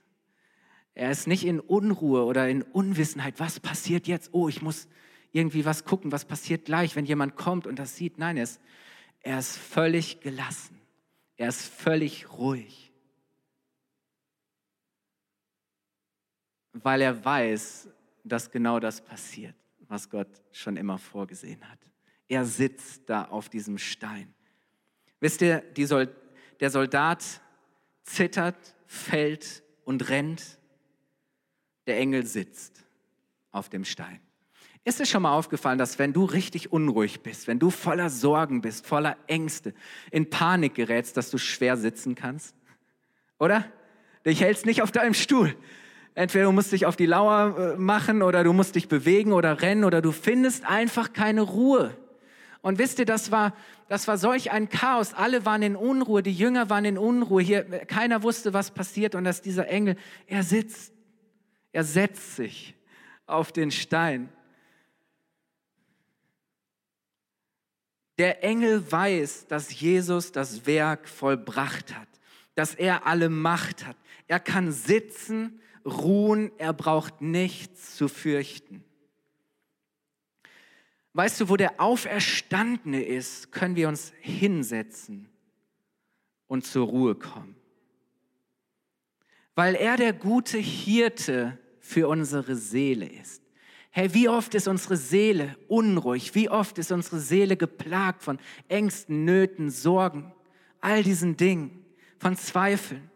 er 0.98 1.12
ist 1.12 1.28
nicht 1.28 1.46
in 1.46 1.60
Unruhe 1.60 2.24
oder 2.24 2.48
in 2.48 2.62
Unwissenheit. 2.62 3.38
Was 3.38 3.60
passiert 3.60 4.08
jetzt? 4.08 4.30
Oh, 4.32 4.48
ich 4.48 4.62
muss, 4.62 4.88
irgendwie 5.30 5.64
was 5.64 5.84
gucken, 5.84 6.10
was 6.10 6.24
passiert 6.24 6.64
gleich, 6.64 6.96
wenn 6.96 7.04
jemand 7.04 7.36
kommt 7.36 7.68
und 7.68 7.78
das 7.78 7.94
sieht. 7.94 8.18
Nein, 8.18 8.36
er 8.36 8.42
ist, 8.42 8.60
er 9.20 9.38
ist 9.38 9.56
völlig 9.56 10.20
gelassen. 10.20 10.80
Er 11.36 11.50
ist 11.50 11.62
völlig 11.62 12.32
ruhig. 12.32 12.92
Weil 16.72 17.02
er 17.02 17.24
weiß, 17.24 17.88
dass 18.24 18.50
genau 18.50 18.80
das 18.80 19.00
passiert, 19.00 19.54
was 19.86 20.10
Gott 20.10 20.42
schon 20.50 20.76
immer 20.76 20.98
vorgesehen 20.98 21.62
hat. 21.70 21.78
Er 22.26 22.44
sitzt 22.44 23.08
da 23.08 23.26
auf 23.26 23.48
diesem 23.48 23.78
Stein. 23.78 24.34
Wisst 25.20 25.42
ihr, 25.42 25.62
Sold 25.76 26.10
der 26.58 26.70
Soldat 26.70 27.24
zittert, 28.02 28.74
fällt 28.86 29.62
und 29.84 30.08
rennt. 30.08 30.57
Der 31.88 31.96
Engel 31.96 32.26
sitzt 32.26 32.84
auf 33.50 33.70
dem 33.70 33.86
Stein. 33.86 34.20
Ist 34.84 35.00
es 35.00 35.08
schon 35.08 35.22
mal 35.22 35.32
aufgefallen, 35.32 35.78
dass 35.78 35.98
wenn 35.98 36.12
du 36.12 36.26
richtig 36.26 36.70
unruhig 36.70 37.22
bist, 37.22 37.46
wenn 37.46 37.58
du 37.58 37.70
voller 37.70 38.10
Sorgen 38.10 38.60
bist, 38.60 38.86
voller 38.86 39.16
Ängste, 39.26 39.72
in 40.10 40.28
Panik 40.28 40.74
gerätst, 40.74 41.16
dass 41.16 41.30
du 41.30 41.38
schwer 41.38 41.78
sitzen 41.78 42.14
kannst? 42.14 42.54
Oder? 43.38 43.64
Dich 44.26 44.42
hältst 44.42 44.66
nicht 44.66 44.82
auf 44.82 44.92
deinem 44.92 45.14
Stuhl. 45.14 45.54
Entweder 46.14 46.44
du 46.44 46.52
musst 46.52 46.72
dich 46.72 46.84
auf 46.84 46.96
die 46.96 47.06
Lauer 47.06 47.56
äh, 47.58 47.78
machen 47.78 48.22
oder 48.22 48.44
du 48.44 48.52
musst 48.52 48.74
dich 48.74 48.88
bewegen 48.88 49.32
oder 49.32 49.62
rennen 49.62 49.84
oder 49.84 50.02
du 50.02 50.12
findest 50.12 50.66
einfach 50.66 51.14
keine 51.14 51.40
Ruhe. 51.40 51.96
Und 52.60 52.78
wisst 52.78 52.98
ihr, 52.98 53.06
das 53.06 53.30
war, 53.30 53.54
das 53.88 54.08
war 54.08 54.18
solch 54.18 54.50
ein 54.50 54.68
Chaos. 54.68 55.14
Alle 55.14 55.46
waren 55.46 55.62
in 55.62 55.74
Unruhe, 55.74 56.22
die 56.22 56.34
Jünger 56.34 56.68
waren 56.68 56.84
in 56.84 56.98
Unruhe. 56.98 57.40
Hier, 57.40 57.62
keiner 57.64 58.22
wusste, 58.22 58.52
was 58.52 58.72
passiert. 58.72 59.14
Und 59.14 59.24
dass 59.24 59.40
dieser 59.40 59.68
Engel, 59.68 59.96
er 60.26 60.42
sitzt, 60.42 60.92
er 61.78 61.84
setzt 61.84 62.34
sich 62.34 62.74
auf 63.26 63.52
den 63.52 63.70
Stein. 63.70 64.32
Der 68.18 68.42
Engel 68.42 68.90
weiß, 68.90 69.46
dass 69.46 69.78
Jesus 69.78 70.32
das 70.32 70.66
Werk 70.66 71.08
vollbracht 71.08 71.94
hat, 71.94 72.08
dass 72.56 72.74
er 72.74 73.06
alle 73.06 73.28
Macht 73.28 73.86
hat. 73.86 73.96
Er 74.26 74.40
kann 74.40 74.72
sitzen, 74.72 75.60
ruhen, 75.84 76.50
er 76.58 76.72
braucht 76.72 77.20
nichts 77.20 77.94
zu 77.94 78.08
fürchten. 78.08 78.82
Weißt 81.12 81.40
du, 81.40 81.48
wo 81.48 81.56
der 81.56 81.80
Auferstandene 81.80 83.04
ist, 83.04 83.52
können 83.52 83.76
wir 83.76 83.86
uns 83.86 84.12
hinsetzen 84.18 85.28
und 86.48 86.66
zur 86.66 86.88
Ruhe 86.88 87.14
kommen. 87.14 87.54
Weil 89.54 89.76
er 89.76 89.96
der 89.96 90.12
gute 90.12 90.58
Hirte 90.58 91.56
für 91.88 92.06
unsere 92.06 92.54
Seele 92.54 93.06
ist. 93.06 93.42
Hey, 93.90 94.12
wie 94.12 94.28
oft 94.28 94.54
ist 94.54 94.68
unsere 94.68 94.98
Seele 94.98 95.56
unruhig? 95.68 96.34
Wie 96.34 96.50
oft 96.50 96.76
ist 96.76 96.92
unsere 96.92 97.18
Seele 97.18 97.56
geplagt 97.56 98.22
von 98.22 98.38
Ängsten, 98.68 99.24
Nöten, 99.24 99.70
Sorgen, 99.70 100.30
all 100.82 101.02
diesen 101.02 101.38
Dingen, 101.38 101.86
von 102.18 102.36
Zweifeln? 102.36 103.10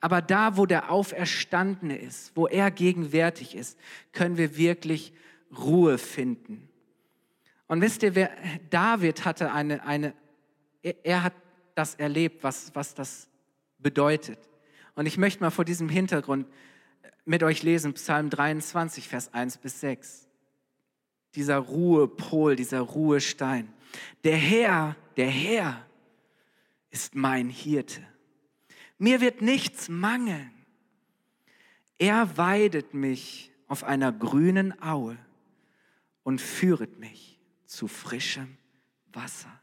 Aber 0.00 0.22
da, 0.22 0.56
wo 0.56 0.66
der 0.66 0.92
Auferstandene 0.92 1.98
ist, 1.98 2.30
wo 2.36 2.46
er 2.46 2.70
gegenwärtig 2.70 3.56
ist, 3.56 3.76
können 4.12 4.36
wir 4.36 4.56
wirklich 4.56 5.12
Ruhe 5.50 5.98
finden. 5.98 6.68
Und 7.66 7.80
wisst 7.80 8.04
ihr, 8.04 8.14
wer, 8.14 8.30
David 8.70 9.24
hatte 9.24 9.52
eine, 9.52 9.84
eine 9.84 10.14
er, 10.80 10.94
er 11.04 11.22
hat 11.24 11.34
das 11.74 11.96
erlebt, 11.96 12.44
was, 12.44 12.70
was 12.74 12.94
das 12.94 13.28
bedeutet. 13.78 14.38
Und 14.94 15.06
ich 15.06 15.18
möchte 15.18 15.42
mal 15.42 15.50
vor 15.50 15.64
diesem 15.64 15.88
Hintergrund 15.88 16.46
mit 17.24 17.42
euch 17.42 17.62
lesen, 17.62 17.94
Psalm 17.94 18.30
23, 18.30 19.08
Vers 19.08 19.32
1 19.32 19.58
bis 19.58 19.80
6. 19.80 20.28
Dieser 21.34 21.58
Ruhepol, 21.58 22.56
dieser 22.56 22.80
Ruhestein. 22.80 23.72
Der 24.24 24.36
Herr, 24.36 24.96
der 25.16 25.30
Herr 25.30 25.86
ist 26.90 27.14
mein 27.14 27.48
Hirte. 27.48 28.02
Mir 28.98 29.20
wird 29.20 29.40
nichts 29.40 29.88
mangeln. 29.88 30.52
Er 31.98 32.36
weidet 32.36 32.94
mich 32.94 33.50
auf 33.68 33.84
einer 33.84 34.12
grünen 34.12 34.80
Aue 34.82 35.16
und 36.22 36.40
führet 36.40 36.98
mich 36.98 37.38
zu 37.64 37.88
frischem 37.88 38.56
Wasser. 39.12 39.60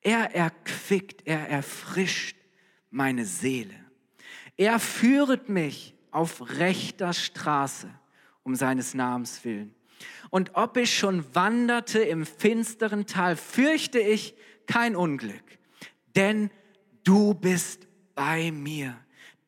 Er 0.00 0.34
erquickt, 0.34 1.26
er 1.26 1.48
erfrischt 1.48 2.36
meine 2.90 3.24
Seele. 3.24 3.74
Er 4.56 4.78
führet 4.78 5.48
mich 5.48 5.94
auf 6.12 6.58
rechter 6.58 7.12
Straße 7.12 7.90
um 8.44 8.54
seines 8.54 8.94
Namens 8.94 9.44
willen. 9.44 9.74
Und 10.30 10.52
ob 10.54 10.76
ich 10.76 10.96
schon 10.96 11.24
wanderte 11.34 12.00
im 12.00 12.26
finsteren 12.26 13.06
Tal, 13.06 13.36
fürchte 13.36 13.98
ich 13.98 14.34
kein 14.66 14.96
Unglück, 14.96 15.44
denn 16.14 16.50
du 17.04 17.34
bist 17.34 17.86
bei 18.14 18.50
mir. 18.50 18.96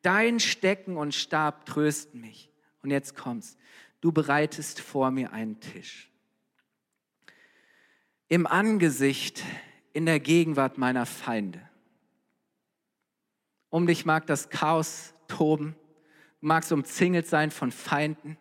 Dein 0.01 0.39
Stecken 0.39 0.97
und 0.97 1.15
Stab 1.15 1.65
trösten 1.65 2.21
mich. 2.21 2.51
Und 2.83 2.91
jetzt 2.91 3.15
kommt's. 3.15 3.57
Du 4.01 4.11
bereitest 4.11 4.79
vor 4.79 5.09
mir 5.09 5.33
einen 5.33 5.59
Tisch. 5.59 6.11
Im 8.27 8.45
Angesicht, 8.45 9.43
in 9.93 10.05
der 10.05 10.19
Gegenwart 10.19 10.77
meiner 10.77 11.07
Feinde. 11.07 11.61
Um 13.69 13.87
dich 13.87 14.05
mag 14.05 14.27
das 14.27 14.49
Chaos 14.49 15.15
toben. 15.27 15.75
Magst 16.41 16.71
umzingelt 16.71 17.27
sein 17.27 17.51
von 17.51 17.71
Feinden. 17.71 18.37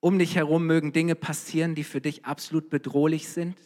Um 0.00 0.18
dich 0.18 0.36
herum 0.36 0.66
mögen 0.66 0.92
Dinge 0.92 1.14
passieren, 1.14 1.74
die 1.74 1.84
für 1.84 2.00
dich 2.00 2.24
absolut 2.24 2.70
bedrohlich 2.70 3.28
sind. 3.28 3.56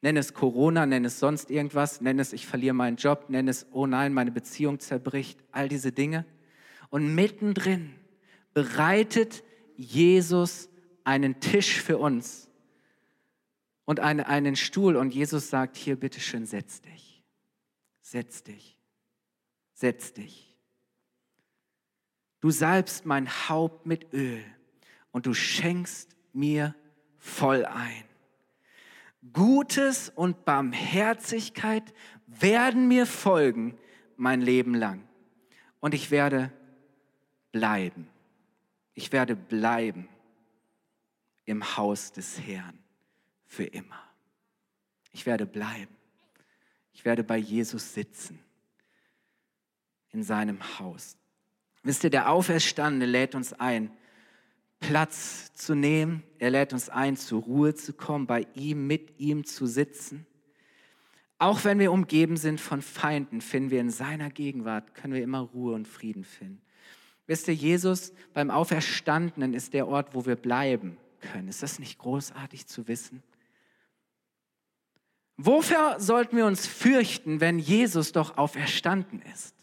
Nenn 0.00 0.16
es 0.16 0.34
Corona, 0.34 0.84
nenn 0.84 1.04
es 1.04 1.20
sonst 1.20 1.48
irgendwas, 1.48 2.00
nenn 2.00 2.18
es, 2.18 2.32
ich 2.32 2.46
verliere 2.46 2.74
meinen 2.74 2.96
Job, 2.96 3.26
nenn 3.28 3.46
es, 3.46 3.66
oh 3.70 3.86
nein, 3.86 4.12
meine 4.12 4.32
Beziehung 4.32 4.80
zerbricht, 4.80 5.38
all 5.52 5.68
diese 5.68 5.92
Dinge. 5.92 6.26
Und 6.90 7.14
mittendrin 7.14 7.94
bereitet 8.52 9.44
Jesus 9.76 10.68
einen 11.04 11.38
Tisch 11.40 11.80
für 11.80 11.98
uns 11.98 12.50
und 13.84 14.00
eine, 14.00 14.26
einen 14.26 14.56
Stuhl 14.56 14.96
und 14.96 15.14
Jesus 15.14 15.50
sagt, 15.50 15.76
hier 15.76 15.96
bitteschön, 15.96 16.46
setz 16.46 16.80
dich, 16.80 17.22
setz 18.00 18.42
dich, 18.42 18.78
setz 19.82 20.12
dich. 20.12 20.56
Du 22.38 22.50
salbst 22.50 23.04
mein 23.04 23.28
Haupt 23.28 23.84
mit 23.84 24.12
Öl 24.12 24.44
und 25.10 25.26
du 25.26 25.34
schenkst 25.34 26.16
mir 26.32 26.76
voll 27.18 27.64
ein. 27.64 28.04
Gutes 29.32 30.08
und 30.08 30.44
Barmherzigkeit 30.44 31.92
werden 32.28 32.86
mir 32.86 33.06
folgen 33.06 33.76
mein 34.16 34.40
Leben 34.40 34.74
lang. 34.74 35.02
Und 35.80 35.94
ich 35.94 36.12
werde 36.12 36.52
bleiben. 37.50 38.08
Ich 38.94 39.10
werde 39.10 39.34
bleiben 39.34 40.08
im 41.44 41.76
Haus 41.76 42.12
des 42.12 42.40
Herrn 42.40 42.78
für 43.46 43.64
immer. 43.64 44.00
Ich 45.10 45.26
werde 45.26 45.44
bleiben. 45.44 45.96
Ich 46.92 47.04
werde 47.04 47.24
bei 47.24 47.36
Jesus 47.36 47.94
sitzen 47.94 48.44
in 50.12 50.22
seinem 50.22 50.78
Haus. 50.78 51.16
Wisst 51.82 52.04
ihr, 52.04 52.10
der 52.10 52.30
Auferstandene 52.30 53.06
lädt 53.06 53.34
uns 53.34 53.52
ein, 53.52 53.90
Platz 54.82 55.54
zu 55.54 55.74
nehmen. 55.74 56.22
Er 56.38 56.50
lädt 56.50 56.72
uns 56.72 56.88
ein, 56.88 57.16
zur 57.16 57.42
Ruhe 57.42 57.74
zu 57.74 57.92
kommen, 57.92 58.26
bei 58.26 58.46
ihm, 58.54 58.86
mit 58.86 59.18
ihm 59.18 59.44
zu 59.44 59.66
sitzen. 59.66 60.26
Auch 61.38 61.64
wenn 61.64 61.78
wir 61.78 61.90
umgeben 61.92 62.36
sind 62.36 62.60
von 62.60 62.82
Feinden, 62.82 63.40
finden 63.40 63.70
wir 63.70 63.80
in 63.80 63.90
seiner 63.90 64.30
Gegenwart, 64.30 64.94
können 64.94 65.14
wir 65.14 65.22
immer 65.22 65.40
Ruhe 65.40 65.74
und 65.74 65.88
Frieden 65.88 66.24
finden. 66.24 66.60
Wisst 67.26 67.48
ihr, 67.48 67.54
Jesus 67.54 68.12
beim 68.34 68.50
Auferstandenen 68.50 69.54
ist 69.54 69.72
der 69.72 69.88
Ort, 69.88 70.14
wo 70.14 70.26
wir 70.26 70.36
bleiben 70.36 70.98
können. 71.20 71.48
Ist 71.48 71.62
das 71.62 71.78
nicht 71.78 71.98
großartig 71.98 72.66
zu 72.66 72.86
wissen? 72.88 73.22
Wofür 75.36 75.98
sollten 75.98 76.36
wir 76.36 76.46
uns 76.46 76.66
fürchten, 76.66 77.40
wenn 77.40 77.58
Jesus 77.58 78.12
doch 78.12 78.36
auferstanden 78.36 79.22
ist? 79.32 79.61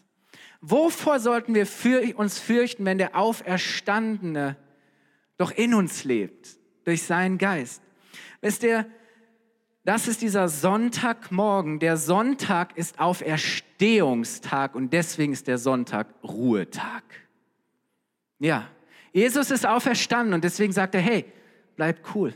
Wovor 0.60 1.20
sollten 1.20 1.54
wir 1.54 1.66
für 1.66 2.16
uns 2.16 2.38
fürchten, 2.38 2.84
wenn 2.84 2.98
der 2.98 3.16
Auferstandene 3.16 4.56
doch 5.38 5.52
in 5.52 5.74
uns 5.74 6.04
lebt, 6.04 6.48
durch 6.84 7.02
seinen 7.02 7.38
Geist. 7.38 7.82
Wisst 8.42 8.62
ihr, 8.62 8.86
das 9.84 10.06
ist 10.06 10.20
dieser 10.20 10.48
Sonntagmorgen. 10.48 11.78
Der 11.78 11.96
Sonntag 11.96 12.76
ist 12.76 13.00
Auferstehungstag 13.00 14.74
und 14.74 14.92
deswegen 14.92 15.32
ist 15.32 15.46
der 15.46 15.56
Sonntag 15.56 16.08
Ruhetag. 16.22 17.04
Ja, 18.38 18.68
Jesus 19.12 19.50
ist 19.50 19.66
auferstanden 19.66 20.34
und 20.34 20.44
deswegen 20.44 20.72
sagt 20.72 20.94
er, 20.94 21.00
hey, 21.00 21.24
bleib 21.76 22.14
cool. 22.14 22.34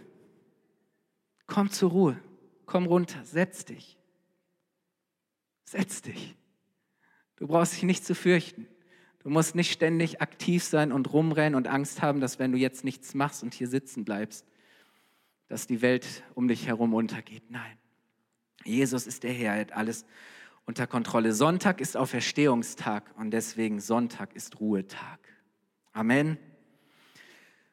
Komm 1.47 1.71
zur 1.71 1.91
Ruhe. 1.91 2.21
Komm 2.65 2.87
runter, 2.87 3.21
setz 3.25 3.67
dich. 3.67 3.99
Setz 5.65 6.01
dich. 6.03 6.35
Du 7.45 7.49
brauchst 7.49 7.75
dich 7.75 7.83
nicht 7.83 8.07
zu 8.07 8.15
fürchten. 8.15 8.67
Du 9.23 9.29
musst 9.29 9.55
nicht 9.55 9.71
ständig 9.71 10.23
aktiv 10.23 10.65
sein 10.65 10.93
und 10.93 11.13
rumrennen 11.13 11.55
und 11.55 11.69
Angst 11.69 12.01
haben, 12.01 12.23
dass 12.23 12.39
wenn 12.39 12.53
du 12.53 12.57
jetzt 12.57 12.85
nichts 12.85 13.13
machst 13.13 13.43
und 13.43 13.53
hier 13.53 13.69
sitzen 13.69 14.07
bleibst, 14.07 14.47
dass 15.49 15.67
die 15.67 15.83
Welt 15.83 16.07
um 16.33 16.49
dich 16.49 16.67
herum 16.67 16.95
untergeht. 16.95 17.43
Nein, 17.51 17.77
Jesus 18.65 19.07
ist 19.07 19.25
der 19.25 19.33
Herr, 19.35 19.57
er 19.57 19.61
hat 19.61 19.73
alles 19.73 20.07
unter 20.65 20.87
Kontrolle. 20.87 21.35
Sonntag 21.35 21.83
ist 21.83 21.99
Auferstehungstag 21.99 23.13
und 23.19 23.31
deswegen 23.31 23.79
Sonntag 23.79 24.35
ist 24.35 24.59
Ruhetag. 24.59 25.21
Amen. 25.93 26.39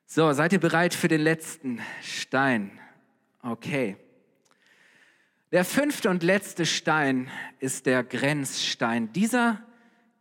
So, 0.06 0.34
seid 0.34 0.52
ihr 0.52 0.60
bereit 0.60 0.94
für 0.94 1.08
den 1.08 1.22
letzten 1.22 1.80
Stein? 2.02 2.78
Okay. 3.42 3.96
Der 5.52 5.66
fünfte 5.66 6.10
und 6.10 6.24
letzte 6.24 6.66
Stein 6.66 7.30
ist 7.60 7.86
der 7.86 8.06
Grenzstein. 8.06 9.12
Dieser 9.12 9.62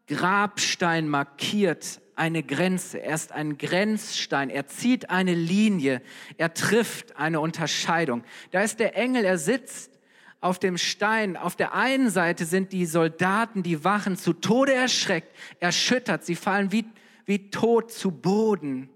Grabstein 0.08 1.08
markiert 1.08 2.00
eine 2.16 2.42
Grenze. 2.42 3.00
Er 3.00 3.14
ist 3.14 3.30
ein 3.30 3.56
Grenzstein. 3.56 4.50
Er 4.50 4.66
zieht 4.66 5.08
eine 5.08 5.32
Linie. 5.34 6.02
Er 6.36 6.52
trifft 6.52 7.16
eine 7.16 7.38
Unterscheidung. 7.38 8.24
Da 8.50 8.62
ist 8.62 8.80
der 8.80 8.96
Engel, 8.96 9.24
er 9.24 9.38
sitzt 9.38 10.00
auf 10.40 10.58
dem 10.58 10.76
Stein. 10.76 11.36
Auf 11.36 11.54
der 11.54 11.74
einen 11.74 12.10
Seite 12.10 12.44
sind 12.44 12.72
die 12.72 12.84
Soldaten, 12.84 13.62
die 13.62 13.84
Wachen, 13.84 14.16
zu 14.16 14.32
Tode 14.32 14.74
erschreckt, 14.74 15.32
erschüttert. 15.60 16.24
Sie 16.24 16.34
fallen 16.34 16.72
wie, 16.72 16.86
wie 17.24 17.50
tot 17.50 17.92
zu 17.92 18.10
Boden. 18.10 18.90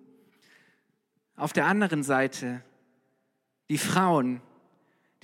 Auf 1.37 1.53
der 1.53 1.67
anderen 1.67 2.03
Seite 2.03 2.65
die 3.71 3.79
Frauen, 3.79 4.43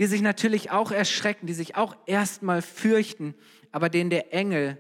die 0.01 0.07
sich 0.07 0.23
natürlich 0.23 0.71
auch 0.71 0.93
erschrecken, 0.93 1.47
die 1.47 1.53
sich 1.53 1.77
auch 1.77 1.95
erstmal 2.07 2.63
fürchten, 2.63 3.35
aber 3.71 3.91
denen 3.91 4.09
der 4.09 4.33
Engel 4.33 4.79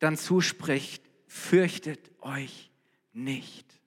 dann 0.00 0.16
zuspricht, 0.16 1.04
fürchtet 1.28 2.10
euch 2.20 2.72
nicht. 3.12 3.80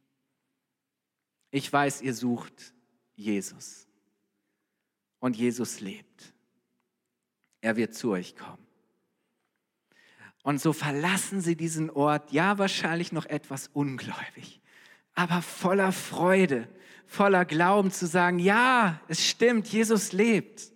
Ich 1.52 1.72
weiß, 1.72 2.02
ihr 2.02 2.14
sucht 2.14 2.74
Jesus 3.18 3.90
und 5.20 5.36
Jesus 5.36 5.82
lebt. 5.82 6.34
Er 7.60 7.76
wird 7.76 7.94
zu 7.94 8.12
euch 8.12 8.38
kommen. 8.38 8.66
Und 10.44 10.62
so 10.62 10.72
verlassen 10.72 11.42
sie 11.42 11.58
diesen 11.58 11.90
Ort, 11.90 12.32
ja 12.32 12.58
wahrscheinlich 12.58 13.12
noch 13.12 13.26
etwas 13.26 13.68
ungläubig, 13.74 14.62
aber 15.14 15.42
voller 15.42 15.92
Freude, 15.92 16.70
voller 17.10 17.44
Glauben 17.44 17.90
zu 17.90 18.06
sagen, 18.06 18.38
ja, 18.38 19.02
es 19.08 19.28
stimmt, 19.28 19.68
Jesus 19.68 20.14
lebt. 20.14 20.72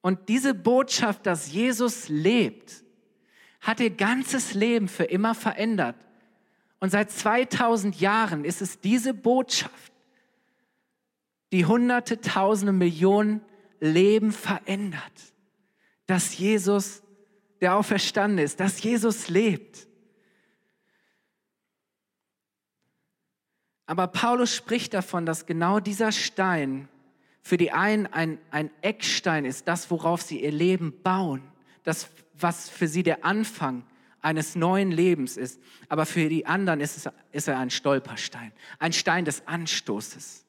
Und 0.00 0.28
diese 0.28 0.54
Botschaft, 0.54 1.26
dass 1.26 1.50
Jesus 1.50 2.08
lebt, 2.08 2.84
hat 3.60 3.80
ihr 3.80 3.90
ganzes 3.90 4.54
Leben 4.54 4.86
für 4.86 5.04
immer 5.04 5.34
verändert. 5.34 5.96
Und 6.78 6.90
seit 6.90 7.10
2000 7.10 8.00
Jahren 8.00 8.44
ist 8.44 8.62
es 8.62 8.78
diese 8.78 9.12
Botschaft, 9.12 9.92
die 11.50 11.66
hunderte, 11.66 12.20
tausende, 12.20 12.72
Millionen 12.72 13.40
Leben 13.80 14.30
verändert, 14.30 15.34
dass 16.06 16.38
Jesus 16.38 17.02
der 17.60 17.74
Auferstanden 17.74 18.38
ist, 18.38 18.60
dass 18.60 18.82
Jesus 18.82 19.28
lebt. 19.28 19.88
Aber 23.86 24.06
Paulus 24.06 24.54
spricht 24.54 24.94
davon, 24.94 25.26
dass 25.26 25.46
genau 25.46 25.80
dieser 25.80 26.12
Stein 26.12 26.88
für 27.42 27.58
die 27.58 27.72
einen 27.72 28.06
ein, 28.06 28.38
ein 28.50 28.70
Eckstein 28.80 29.44
ist, 29.44 29.68
das, 29.68 29.90
worauf 29.90 30.22
sie 30.22 30.42
ihr 30.42 30.52
Leben 30.52 31.02
bauen, 31.02 31.42
das, 31.82 32.08
was 32.38 32.70
für 32.70 32.88
sie 32.88 33.02
der 33.02 33.24
Anfang 33.24 33.84
eines 34.22 34.56
neuen 34.56 34.90
Lebens 34.90 35.36
ist. 35.36 35.60
Aber 35.90 36.06
für 36.06 36.30
die 36.30 36.46
anderen 36.46 36.80
ist, 36.80 36.96
es, 36.96 37.12
ist 37.32 37.48
er 37.48 37.58
ein 37.58 37.68
Stolperstein, 37.68 38.52
ein 38.78 38.94
Stein 38.94 39.26
des 39.26 39.46
Anstoßes. 39.46 40.46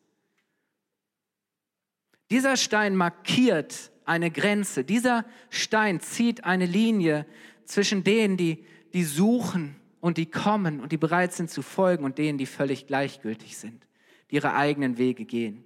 Dieser 2.31 2.55
Stein 2.55 2.95
markiert 2.95 3.91
eine 4.05 4.31
Grenze. 4.31 4.85
Dieser 4.85 5.25
Stein 5.49 5.99
zieht 5.99 6.45
eine 6.45 6.65
Linie 6.65 7.25
zwischen 7.65 8.03
denen, 8.03 8.37
die, 8.37 8.65
die 8.93 9.03
suchen 9.03 9.75
und 10.05 10.17
die 10.17 10.25
kommen 10.25 10.79
und 10.79 10.91
die 10.91 10.97
bereit 10.97 11.33
sind 11.33 11.49
zu 11.49 11.61
folgen 11.61 12.05
und 12.05 12.17
denen, 12.17 12.37
die 12.37 12.45
völlig 12.45 12.87
gleichgültig 12.87 13.57
sind, 13.57 13.85
die 14.31 14.35
ihre 14.35 14.53
eigenen 14.53 14.97
Wege 14.97 15.25
gehen 15.25 15.65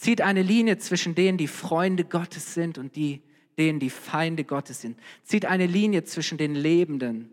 zieht 0.00 0.22
eine 0.22 0.42
Linie 0.42 0.78
zwischen 0.78 1.14
denen, 1.14 1.36
die 1.36 1.46
Freunde 1.46 2.04
Gottes 2.04 2.54
sind 2.54 2.78
und 2.78 2.96
die, 2.96 3.20
denen, 3.58 3.80
die 3.80 3.90
Feinde 3.90 4.44
Gottes 4.44 4.80
sind. 4.80 4.98
Zieht 5.22 5.44
eine 5.44 5.66
Linie 5.66 6.04
zwischen 6.04 6.38
den 6.38 6.54
Lebenden 6.54 7.30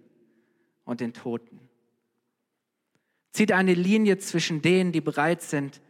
und 0.83 0.99
den 0.99 1.13
Toten. 1.13 1.61
Zieht 3.31 3.53
eine 3.53 3.73
Linie 3.73 4.17
zwischen 4.17 4.61
denen, 4.61 4.91
die 4.91 4.99
bereit 4.99 5.41
sind, 5.41 5.81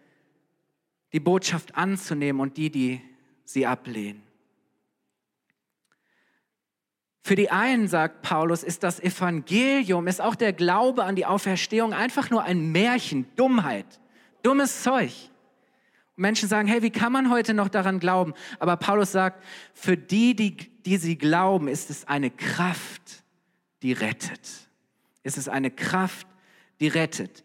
die 1.13 1.19
Botschaft 1.19 1.75
anzunehmen 1.75 2.41
und 2.41 2.57
die, 2.57 2.69
die 2.69 3.01
sie 3.43 3.65
ablehnen. 3.65 4.21
Für 7.27 7.35
die 7.35 7.51
einen, 7.51 7.89
sagt 7.89 8.21
Paulus, 8.21 8.63
ist 8.63 8.83
das 8.83 9.01
Evangelium, 9.01 10.07
ist 10.07 10.21
auch 10.21 10.33
der 10.33 10.53
Glaube 10.53 11.03
an 11.03 11.17
die 11.17 11.25
Auferstehung 11.25 11.91
einfach 11.91 12.29
nur 12.29 12.43
ein 12.43 12.71
Märchen, 12.71 13.25
Dummheit, 13.35 13.85
dummes 14.43 14.81
Zeug. 14.81 15.11
Menschen 16.15 16.47
sagen, 16.47 16.69
hey, 16.69 16.81
wie 16.83 16.89
kann 16.89 17.11
man 17.11 17.29
heute 17.29 17.53
noch 17.53 17.67
daran 17.67 17.99
glauben? 17.99 18.33
Aber 18.59 18.77
Paulus 18.77 19.11
sagt, 19.11 19.43
für 19.73 19.97
die, 19.97 20.37
die, 20.37 20.55
die 20.55 20.95
sie 20.95 21.17
glauben, 21.17 21.67
ist 21.67 21.89
es 21.89 22.07
eine 22.07 22.29
Kraft, 22.31 23.25
die 23.81 23.91
rettet. 23.91 24.69
Es 25.21 25.37
ist 25.37 25.49
eine 25.49 25.69
Kraft, 25.69 26.27
die 26.79 26.87
rettet. 26.87 27.43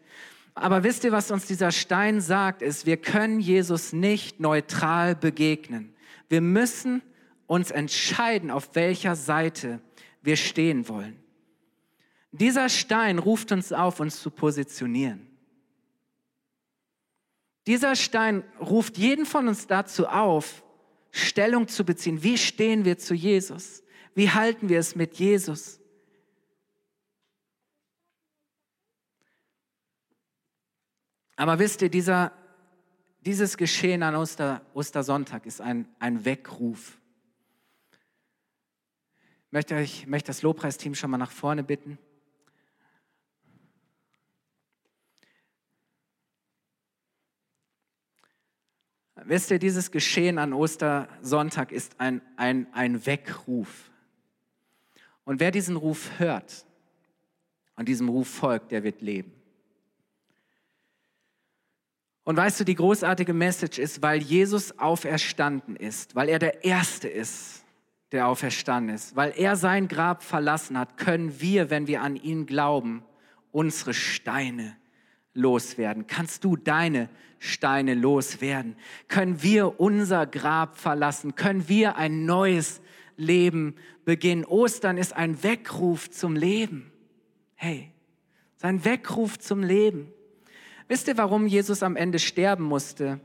Aber 0.55 0.85
wisst 0.85 1.03
ihr, 1.03 1.11
was 1.11 1.29
uns 1.29 1.45
dieser 1.45 1.73
Stein 1.73 2.21
sagt, 2.21 2.61
ist, 2.61 2.85
wir 2.85 2.95
können 2.95 3.41
Jesus 3.41 3.91
nicht 3.91 4.39
neutral 4.39 5.13
begegnen. 5.13 5.93
Wir 6.29 6.39
müssen 6.39 7.01
uns 7.47 7.71
entscheiden, 7.71 8.51
auf 8.51 8.75
welcher 8.75 9.15
Seite 9.15 9.81
wir 10.21 10.37
stehen 10.37 10.87
wollen. 10.87 11.21
Dieser 12.31 12.69
Stein 12.69 13.19
ruft 13.19 13.51
uns 13.51 13.71
auf, 13.71 13.99
uns 13.99 14.21
zu 14.21 14.31
positionieren. 14.31 15.27
Dieser 17.67 17.95
Stein 17.95 18.43
ruft 18.59 18.97
jeden 18.97 19.25
von 19.25 19.47
uns 19.47 19.67
dazu 19.67 20.07
auf, 20.07 20.63
Stellung 21.11 21.67
zu 21.67 21.85
beziehen. 21.85 22.23
Wie 22.23 22.37
stehen 22.37 22.85
wir 22.85 22.97
zu 22.97 23.13
Jesus? 23.13 23.83
Wie 24.15 24.29
halten 24.29 24.67
wir 24.67 24.79
es 24.79 24.95
mit 24.95 25.13
Jesus? 25.15 25.79
Aber 31.35 31.59
wisst 31.59 31.81
ihr, 31.81 31.89
dieser, 31.89 32.31
dieses 33.21 33.57
Geschehen 33.57 34.01
an 34.01 34.15
Oster, 34.15 34.61
Ostersonntag 34.73 35.45
ist 35.45 35.61
ein, 35.61 35.87
ein 35.99 36.25
Weckruf. 36.25 36.97
Ich 39.53 39.55
möchte, 39.55 39.75
euch, 39.75 40.07
möchte 40.07 40.27
das 40.29 40.41
Lobpreisteam 40.41 40.95
schon 40.95 41.11
mal 41.11 41.19
nach 41.19 41.29
vorne 41.29 41.63
bitten. 41.63 41.99
Wisst 49.13 49.51
ihr, 49.51 49.59
dieses 49.59 49.91
Geschehen 49.91 50.39
an 50.39 50.53
Ostersonntag 50.53 51.71
ist 51.71 51.99
ein, 51.99 52.23
ein, 52.35 52.65
ein 52.73 53.05
Weckruf. 53.05 53.91
Und 55.23 55.39
wer 55.39 55.51
diesen 55.51 55.75
Ruf 55.75 56.17
hört 56.17 56.65
und 57.75 57.87
diesem 57.87 58.09
Ruf 58.09 58.27
folgt, 58.27 58.71
der 58.71 58.83
wird 58.83 59.03
leben. 59.03 59.33
Und 62.23 62.37
weißt 62.37 62.59
du, 62.59 62.63
die 62.63 62.73
großartige 62.73 63.33
Message 63.33 63.77
ist, 63.77 64.01
weil 64.01 64.19
Jesus 64.19 64.79
auferstanden 64.79 65.75
ist, 65.75 66.15
weil 66.15 66.27
er 66.27 66.39
der 66.39 66.63
Erste 66.63 67.07
ist, 67.07 67.62
der 68.13 68.27
auferstanden 68.27 68.95
ist, 68.95 69.15
weil 69.15 69.33
er 69.35 69.55
sein 69.55 69.87
Grab 69.87 70.23
verlassen 70.23 70.77
hat, 70.77 70.97
können 70.97 71.41
wir, 71.41 71.69
wenn 71.69 71.87
wir 71.87 72.01
an 72.01 72.15
ihn 72.15 72.45
glauben, 72.45 73.03
unsere 73.51 73.93
Steine 73.93 74.77
loswerden? 75.33 76.05
Kannst 76.07 76.43
du 76.43 76.55
deine 76.55 77.09
Steine 77.39 77.95
loswerden? 77.95 78.75
Können 79.07 79.41
wir 79.41 79.79
unser 79.79 80.27
Grab 80.27 80.77
verlassen? 80.77 81.35
Können 81.35 81.67
wir 81.67 81.97
ein 81.97 82.25
neues 82.25 82.81
Leben 83.17 83.75
beginnen? 84.05 84.45
Ostern 84.45 84.97
ist 84.97 85.13
ein 85.13 85.41
Weckruf 85.41 86.11
zum 86.11 86.35
Leben. 86.35 86.91
Hey, 87.55 87.91
sein 88.57 88.85
Weckruf 88.85 89.39
zum 89.39 89.63
Leben. 89.63 90.13
Wisst 90.87 91.07
ihr, 91.07 91.17
warum 91.17 91.47
Jesus 91.47 91.81
am 91.81 91.95
Ende 91.95 92.19
sterben 92.19 92.63
musste? 92.63 93.19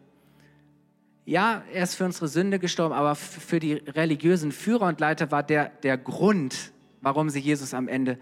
Ja, 1.29 1.63
er 1.75 1.83
ist 1.83 1.97
für 1.97 2.07
unsere 2.07 2.27
Sünde 2.27 2.59
gestorben, 2.59 2.95
aber 2.95 3.15
für 3.15 3.61
die 3.61 3.75
religiösen 3.75 4.51
Führer 4.51 4.87
und 4.87 4.99
Leiter 4.99 5.31
war 5.31 5.43
der, 5.43 5.69
der 5.83 5.99
Grund, 5.99 6.73
warum 7.03 7.29
sie 7.29 7.39
Jesus 7.39 7.75
am 7.75 7.87
Ende 7.87 8.19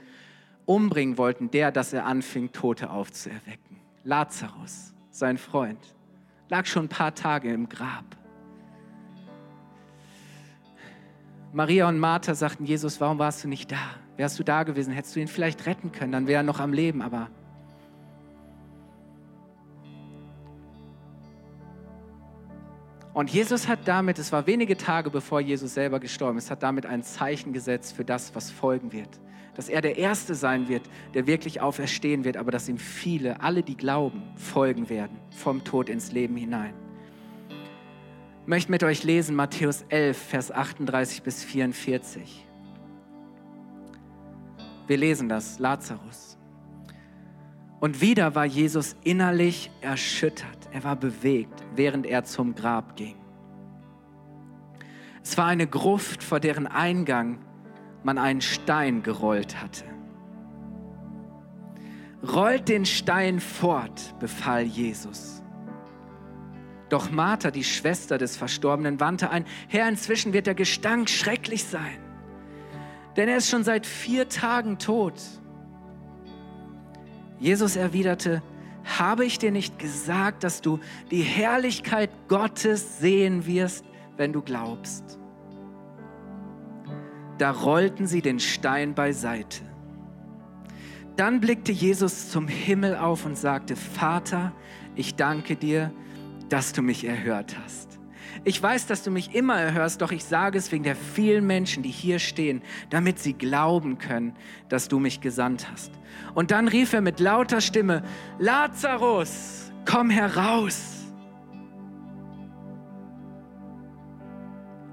umbringen 0.65 1.17
wollten, 1.17 1.49
der, 1.53 1.71
dass 1.71 1.93
er 1.93 2.05
anfing, 2.05 2.51
Tote 2.51 2.91
aufzuerwecken. 2.91 3.77
Lazarus, 4.03 4.93
sein 5.11 5.39
Freund, 5.39 5.79
lag 6.49 6.67
schon 6.67 6.87
ein 6.87 6.89
paar 6.89 7.15
Tage 7.15 7.53
im 7.53 7.69
Grab. 7.69 8.17
Maria 11.53 11.89
und 11.89 12.01
Martha 12.01 12.35
sagten, 12.35 12.65
Jesus, 12.65 13.01
warum 13.01 13.21
warst 13.21 13.45
du 13.45 13.49
nicht 13.49 13.71
da? 13.71 13.95
Wärst 14.17 14.37
du 14.41 14.43
da 14.43 14.65
gewesen, 14.65 14.93
hättest 14.93 15.15
du 15.15 15.21
ihn 15.21 15.29
vielleicht 15.29 15.65
retten 15.67 15.93
können, 15.93 16.11
dann 16.11 16.27
wäre 16.27 16.41
er 16.41 16.43
noch 16.43 16.59
am 16.59 16.73
Leben, 16.73 17.03
aber 17.03 17.31
Und 23.17 23.33
Jesus 23.33 23.67
hat 23.67 23.79
damit, 23.89 24.19
es 24.19 24.31
war 24.31 24.47
wenige 24.47 24.77
Tage 24.77 25.09
bevor 25.09 25.41
Jesus 25.41 25.73
selber 25.73 26.01
gestorben 26.01 26.37
ist, 26.37 26.51
hat 26.51 26.63
damit 26.63 26.85
ein 26.85 27.03
Zeichen 27.03 27.55
gesetzt 27.55 27.97
für 27.97 28.05
das, 28.05 28.35
was 28.35 28.51
folgen 28.51 28.93
wird 28.93 29.09
dass 29.55 29.71
er 29.71 29.81
der 29.81 29.97
Erste 29.97 30.35
sein 30.35 30.69
wird, 30.69 30.83
der 31.15 31.27
wirklich 31.27 31.63
auferstehen 31.63 32.25
wird, 32.27 32.37
aber 32.37 32.51
dass 32.51 32.69
ihm 32.69 32.77
viele, 32.77 33.41
alle, 33.41 33.63
die 33.63 33.75
glauben, 33.75 34.23
folgen 34.37 34.91
werden, 34.91 35.17
vom 35.31 35.65
Tod 35.65 35.89
ins 35.89 36.13
Leben 36.13 36.37
hinein. 36.37 36.75
Ich 38.43 38.47
möchte 38.47 38.71
mit 38.71 38.85
euch 38.85 39.03
lesen 39.03 39.35
Matthäus 39.35 39.87
11, 39.89 40.19
Vers 40.19 40.53
38 40.53 41.23
bis 41.23 41.43
44. 41.43 42.45
Wir 44.89 44.97
lesen 44.99 45.31
das, 45.31 45.59
Lazarus. 45.59 46.36
Und 47.81 48.01
wieder 48.01 48.35
war 48.35 48.47
Jesus 48.47 48.97
innerlich 49.05 49.71
erschüttert. 49.81 50.69
Er 50.73 50.85
war 50.85 50.97
bewegt, 50.97 51.65
während 51.75 52.07
er 52.07 52.25
zum 52.25 52.55
Grab 52.55 52.97
ging. 52.97 53.17
Es 55.23 55.37
war 55.37 55.47
eine 55.47 55.67
Gruft, 55.67 56.23
vor 56.23 56.41
deren 56.41 56.67
Eingang 56.67 57.39
man 58.03 58.19
einen 58.19 58.41
Stein 58.41 59.03
gerollt 59.03 59.61
hatte. 59.61 59.85
Rollt 62.23 62.69
den 62.69 62.87
Stein 62.87 63.41
fort, 63.41 64.15
befahl 64.21 64.63
Jesus. 64.63 65.43
Doch 66.89 67.11
Martha, 67.11 67.51
die 67.51 67.65
Schwester 67.65 68.19
des 68.19 68.37
Verstorbenen, 68.37 69.01
wandte 69.01 69.31
ein, 69.31 69.45
Herr, 69.69 69.89
inzwischen 69.89 70.33
wird 70.33 70.47
der 70.47 70.55
Gestank 70.55 71.11
schrecklich 71.11 71.65
sein, 71.65 71.99
denn 73.17 73.29
er 73.29 73.39
ist 73.39 73.51
schon 73.51 73.65
seit 73.65 73.87
vier 73.87 74.29
Tagen 74.29 74.79
tot. 74.79 75.21
Jesus 77.39 77.77
erwiderte, 77.77 78.43
habe 78.99 79.25
ich 79.25 79.39
dir 79.39 79.51
nicht 79.51 79.79
gesagt, 79.79 80.45
dass 80.45 80.61
du 80.61 80.79
die 81.11 81.23
Herrlichkeit 81.23 82.11
Gottes 82.29 82.99
sehen 82.99 83.47
wirst, 83.47 83.85
wenn 84.17 84.33
du 84.33 84.43
glaubst? 84.43 85.19
Da 87.39 87.51
rollten 87.51 88.07
sie 88.07 88.23
den 88.23 88.41
Stein 88.41 88.95
beiseite. 88.95 89.63
Dann 91.17 91.41
blickte 91.41 91.73
Jesus 91.73 92.31
zum 92.31 92.47
Himmel 92.47 92.97
auf 92.97 93.27
und 93.27 93.37
sagte, 93.37 93.75
Vater, 93.75 94.53
ich 94.95 95.17
danke 95.17 95.57
dir, 95.57 95.93
dass 96.49 96.73
du 96.73 96.83
mich 96.83 97.05
erhört 97.05 97.57
hast. 97.63 97.96
Ich 98.47 98.63
weiß, 98.63 98.87
dass 98.87 99.03
du 99.03 99.11
mich 99.11 99.35
immer 99.35 99.57
erhörst, 99.57 100.03
doch 100.03 100.13
ich 100.13 100.25
sage 100.25 100.57
es 100.57 100.71
wegen 100.71 100.85
der 100.85 100.95
vielen 100.95 101.49
Menschen, 101.49 101.83
die 101.83 101.91
hier 101.91 102.21
stehen, 102.21 102.63
damit 102.91 103.19
sie 103.19 103.33
glauben 103.33 103.99
können, 103.99 104.37
dass 104.69 104.87
du 104.87 105.01
mich 105.01 105.21
gesandt 105.21 105.69
hast. 105.69 105.91
Und 106.33 106.53
dann 106.53 106.69
rief 106.69 106.93
er 106.93 107.01
mit 107.01 107.19
lauter 107.19 107.61
Stimme, 107.61 108.05
Lazarus, 108.39 109.73
komm 109.85 110.11
heraus. 110.11 111.09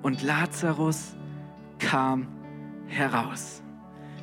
Und 0.02 0.24
Lazarus 0.24 1.16
kam 1.78 2.28
heraus. 2.88 3.62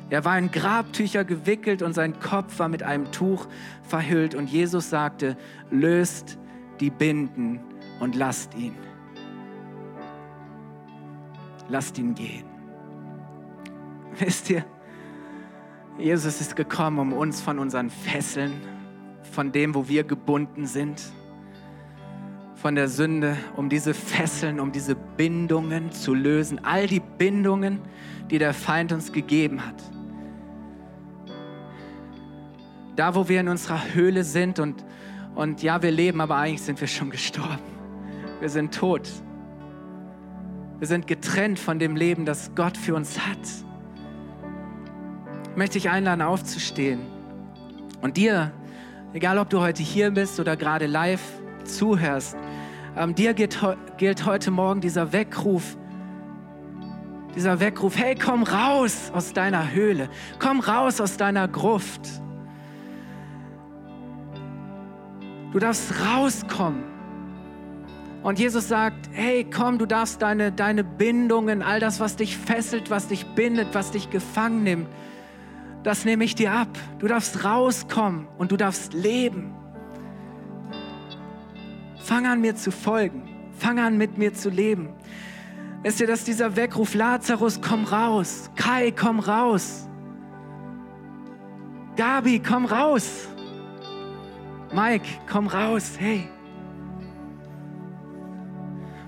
Er 0.09 0.25
war 0.25 0.37
in 0.37 0.51
Grabtücher 0.51 1.23
gewickelt 1.23 1.81
und 1.83 1.93
sein 1.93 2.19
Kopf 2.19 2.59
war 2.59 2.67
mit 2.67 2.83
einem 2.83 3.09
Tuch 3.13 3.47
verhüllt. 3.83 4.35
Und 4.35 4.49
Jesus 4.49 4.89
sagte, 4.89 5.37
löst 5.69 6.37
die 6.81 6.89
Binden 6.89 7.61
und 8.01 8.15
lasst 8.15 8.55
ihn. 8.55 8.75
Lasst 11.71 11.97
ihn 11.97 12.13
gehen. 12.13 12.43
Wisst 14.19 14.49
ihr, 14.49 14.65
Jesus 15.97 16.41
ist 16.41 16.57
gekommen, 16.57 16.99
um 16.99 17.13
uns 17.13 17.39
von 17.39 17.59
unseren 17.59 17.89
Fesseln, 17.89 18.51
von 19.31 19.53
dem, 19.53 19.73
wo 19.73 19.87
wir 19.87 20.03
gebunden 20.03 20.65
sind, 20.65 21.01
von 22.55 22.75
der 22.75 22.89
Sünde, 22.89 23.37
um 23.55 23.69
diese 23.69 23.93
Fesseln, 23.93 24.59
um 24.59 24.73
diese 24.73 24.95
Bindungen 24.95 25.93
zu 25.93 26.13
lösen. 26.13 26.59
All 26.65 26.87
die 26.87 26.99
Bindungen, 26.99 27.79
die 28.29 28.37
der 28.37 28.53
Feind 28.53 28.91
uns 28.91 29.13
gegeben 29.13 29.65
hat. 29.65 29.81
Da, 32.97 33.15
wo 33.15 33.29
wir 33.29 33.39
in 33.39 33.47
unserer 33.47 33.93
Höhle 33.93 34.25
sind 34.25 34.59
und, 34.59 34.83
und 35.35 35.63
ja, 35.63 35.81
wir 35.81 35.91
leben, 35.91 36.19
aber 36.19 36.35
eigentlich 36.35 36.63
sind 36.63 36.81
wir 36.81 36.89
schon 36.89 37.11
gestorben. 37.11 37.63
Wir 38.41 38.49
sind 38.49 38.73
tot. 38.73 39.09
Wir 40.81 40.87
sind 40.87 41.05
getrennt 41.05 41.59
von 41.59 41.77
dem 41.77 41.95
Leben, 41.95 42.25
das 42.25 42.55
Gott 42.55 42.75
für 42.75 42.95
uns 42.95 43.19
hat. 43.19 43.37
Ich 45.51 45.55
möchte 45.55 45.73
dich 45.73 45.91
einladen, 45.91 46.23
aufzustehen 46.23 47.01
und 48.01 48.17
dir, 48.17 48.51
egal 49.13 49.37
ob 49.37 49.51
du 49.51 49.59
heute 49.59 49.83
hier 49.83 50.09
bist 50.09 50.39
oder 50.39 50.57
gerade 50.57 50.87
live 50.87 51.21
zuhörst, 51.65 52.35
ähm, 52.97 53.13
dir 53.13 53.35
gilt, 53.35 53.59
gilt 53.97 54.25
heute 54.25 54.49
Morgen 54.49 54.81
dieser 54.81 55.13
Weckruf, 55.13 55.77
dieser 57.35 57.59
Weckruf, 57.59 57.95
hey, 57.95 58.15
komm 58.15 58.41
raus 58.41 59.11
aus 59.13 59.33
deiner 59.33 59.71
Höhle, 59.71 60.09
komm 60.39 60.61
raus 60.61 60.99
aus 60.99 61.15
deiner 61.15 61.47
Gruft. 61.47 62.09
Du 65.51 65.59
darfst 65.59 65.93
rauskommen. 66.03 66.90
Und 68.23 68.37
Jesus 68.37 68.67
sagt, 68.67 69.09
hey, 69.13 69.43
komm, 69.43 69.79
du 69.79 69.85
darfst 69.85 70.21
deine, 70.21 70.51
deine 70.51 70.83
Bindungen, 70.83 71.63
all 71.63 71.79
das, 71.79 71.99
was 71.99 72.15
dich 72.15 72.37
fesselt, 72.37 72.91
was 72.91 73.07
dich 73.07 73.25
bindet, 73.25 73.69
was 73.73 73.91
dich 73.91 74.11
gefangen 74.11 74.63
nimmt, 74.63 74.87
das 75.83 76.05
nehme 76.05 76.23
ich 76.23 76.35
dir 76.35 76.51
ab. 76.51 76.69
Du 76.99 77.07
darfst 77.07 77.43
rauskommen 77.43 78.27
und 78.37 78.51
du 78.51 78.57
darfst 78.57 78.93
leben. 78.93 79.55
Fang 82.03 82.27
an, 82.27 82.41
mir 82.41 82.55
zu 82.55 82.71
folgen. 82.71 83.27
Fang 83.57 83.79
an, 83.79 83.97
mit 83.97 84.17
mir 84.17 84.33
zu 84.33 84.49
leben. 84.49 84.89
Wisst 85.81 85.99
ihr, 85.99 86.07
dass 86.07 86.23
dieser 86.23 86.55
Weckruf, 86.55 86.93
Lazarus, 86.93 87.59
komm 87.61 87.85
raus. 87.85 88.51
Kai, 88.55 88.91
komm 88.91 89.19
raus. 89.19 89.87
Gabi, 91.95 92.39
komm 92.39 92.65
raus. 92.65 93.27
Mike, 94.71 95.07
komm 95.27 95.47
raus, 95.47 95.93
hey. 95.97 96.29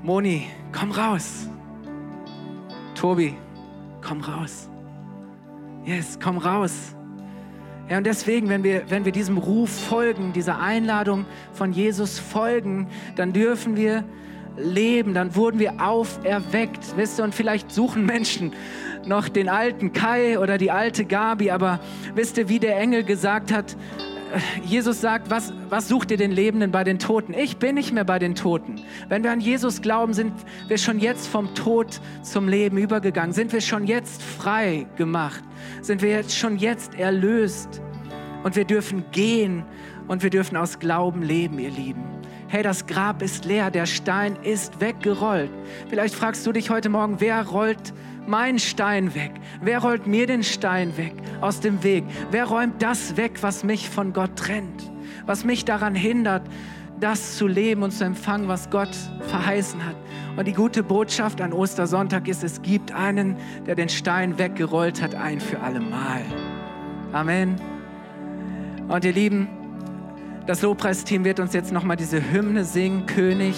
Moni, 0.03 0.47
komm 0.73 0.91
raus. 0.91 1.47
Tobi, 2.93 3.37
komm 4.05 4.19
raus. 4.19 4.67
Yes, 5.85 6.19
komm 6.21 6.39
raus. 6.39 6.93
Ja, 7.89 7.99
und 7.99 8.05
deswegen, 8.05 8.49
wenn 8.49 8.65
wir, 8.65 8.83
wenn 8.89 9.05
wir 9.05 9.13
diesem 9.13 9.37
Ruf 9.37 9.69
folgen, 9.69 10.33
dieser 10.33 10.59
Einladung 10.59 11.25
von 11.53 11.71
Jesus 11.71 12.19
folgen, 12.19 12.87
dann 13.15 13.31
dürfen 13.31 13.77
wir 13.77 14.03
leben, 14.57 15.13
dann 15.13 15.37
wurden 15.37 15.57
wir 15.57 15.75
auferweckt, 15.81 16.97
wisst 16.97 17.21
ihr, 17.21 17.23
und 17.23 17.33
vielleicht 17.33 17.71
suchen 17.71 18.05
Menschen 18.05 18.51
noch 19.05 19.29
den 19.29 19.47
alten 19.47 19.93
Kai 19.93 20.37
oder 20.37 20.57
die 20.57 20.69
alte 20.69 21.05
Gabi, 21.05 21.49
aber 21.49 21.79
wisst 22.13 22.37
ihr, 22.37 22.49
wie 22.49 22.59
der 22.59 22.77
Engel 22.77 23.05
gesagt 23.05 23.53
hat, 23.53 23.77
Jesus 24.63 25.01
sagt, 25.01 25.29
was, 25.29 25.53
was 25.69 25.87
sucht 25.87 26.11
ihr 26.11 26.17
den 26.17 26.31
Lebenden 26.31 26.71
bei 26.71 26.83
den 26.83 26.99
Toten? 26.99 27.33
Ich 27.33 27.57
bin 27.57 27.75
nicht 27.75 27.93
mehr 27.93 28.03
bei 28.03 28.19
den 28.19 28.35
Toten. 28.35 28.81
Wenn 29.09 29.23
wir 29.23 29.31
an 29.31 29.39
Jesus 29.39 29.81
glauben, 29.81 30.13
sind 30.13 30.33
wir 30.67 30.77
schon 30.77 30.99
jetzt 30.99 31.27
vom 31.27 31.53
Tod 31.55 31.99
zum 32.21 32.47
Leben 32.47 32.77
übergegangen. 32.77 33.33
Sind 33.33 33.53
wir 33.53 33.61
schon 33.61 33.85
jetzt 33.85 34.21
frei 34.21 34.87
gemacht. 34.97 35.43
Sind 35.81 36.01
wir 36.01 36.09
jetzt 36.09 36.37
schon 36.37 36.57
jetzt 36.57 36.95
erlöst. 36.95 37.81
Und 38.43 38.55
wir 38.55 38.65
dürfen 38.65 39.05
gehen 39.11 39.63
und 40.07 40.23
wir 40.23 40.29
dürfen 40.29 40.57
aus 40.57 40.79
Glauben 40.79 41.21
leben, 41.21 41.59
ihr 41.59 41.71
Lieben. 41.71 42.12
Hey, 42.53 42.61
das 42.61 42.85
Grab 42.85 43.23
ist 43.23 43.45
leer, 43.45 43.71
der 43.71 43.87
Stein 43.87 44.37
ist 44.43 44.79
weggerollt. 44.79 45.49
Vielleicht 45.89 46.13
fragst 46.13 46.45
du 46.45 46.51
dich 46.51 46.69
heute 46.69 46.87
Morgen, 46.87 47.19
wer 47.19 47.47
rollt 47.47 47.95
meinen 48.27 48.59
Stein 48.59 49.15
weg? 49.15 49.31
Wer 49.63 49.79
rollt 49.79 50.05
mir 50.05 50.27
den 50.27 50.43
Stein 50.43 50.95
weg 50.95 51.15
aus 51.41 51.61
dem 51.61 51.81
Weg? 51.81 52.03
Wer 52.29 52.45
räumt 52.45 52.79
das 52.79 53.17
weg, 53.17 53.39
was 53.41 53.63
mich 53.63 53.89
von 53.89 54.13
Gott 54.13 54.35
trennt? 54.35 54.91
Was 55.25 55.43
mich 55.43 55.65
daran 55.65 55.95
hindert, 55.95 56.43
das 56.99 57.37
zu 57.37 57.47
leben 57.47 57.81
und 57.81 57.89
zu 57.89 58.03
empfangen, 58.03 58.47
was 58.47 58.69
Gott 58.69 58.95
verheißen 59.29 59.83
hat. 59.83 59.95
Und 60.37 60.47
die 60.47 60.53
gute 60.53 60.83
Botschaft 60.83 61.41
an 61.41 61.53
Ostersonntag 61.53 62.27
ist, 62.27 62.43
es 62.43 62.61
gibt 62.61 62.91
einen, 62.91 63.35
der 63.65 63.73
den 63.73 63.89
Stein 63.89 64.37
weggerollt 64.37 65.01
hat, 65.01 65.15
ein 65.15 65.41
für 65.41 65.59
alle 65.59 65.79
Mal. 65.79 66.21
Amen. 67.13 67.55
Und 68.89 69.03
ihr 69.05 69.13
Lieben, 69.13 69.62
das 70.45 70.61
Lobpreisteam 70.61 71.23
wird 71.23 71.39
uns 71.39 71.53
jetzt 71.53 71.71
nochmal 71.71 71.97
diese 71.97 72.31
Hymne 72.31 72.63
singen, 72.63 73.05
König 73.05 73.55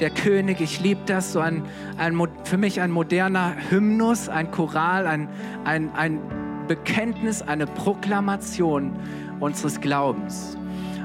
der 0.00 0.10
König. 0.10 0.60
Ich 0.60 0.80
liebe 0.80 1.00
das, 1.06 1.32
so 1.32 1.40
ein, 1.40 1.62
ein, 1.96 2.20
für 2.44 2.58
mich 2.58 2.80
ein 2.80 2.90
moderner 2.90 3.54
Hymnus, 3.70 4.28
ein 4.28 4.50
Choral, 4.50 5.06
ein, 5.06 5.28
ein, 5.64 5.90
ein 5.94 6.20
Bekenntnis, 6.68 7.42
eine 7.42 7.66
Proklamation 7.66 8.92
unseres 9.40 9.80
Glaubens. 9.80 10.56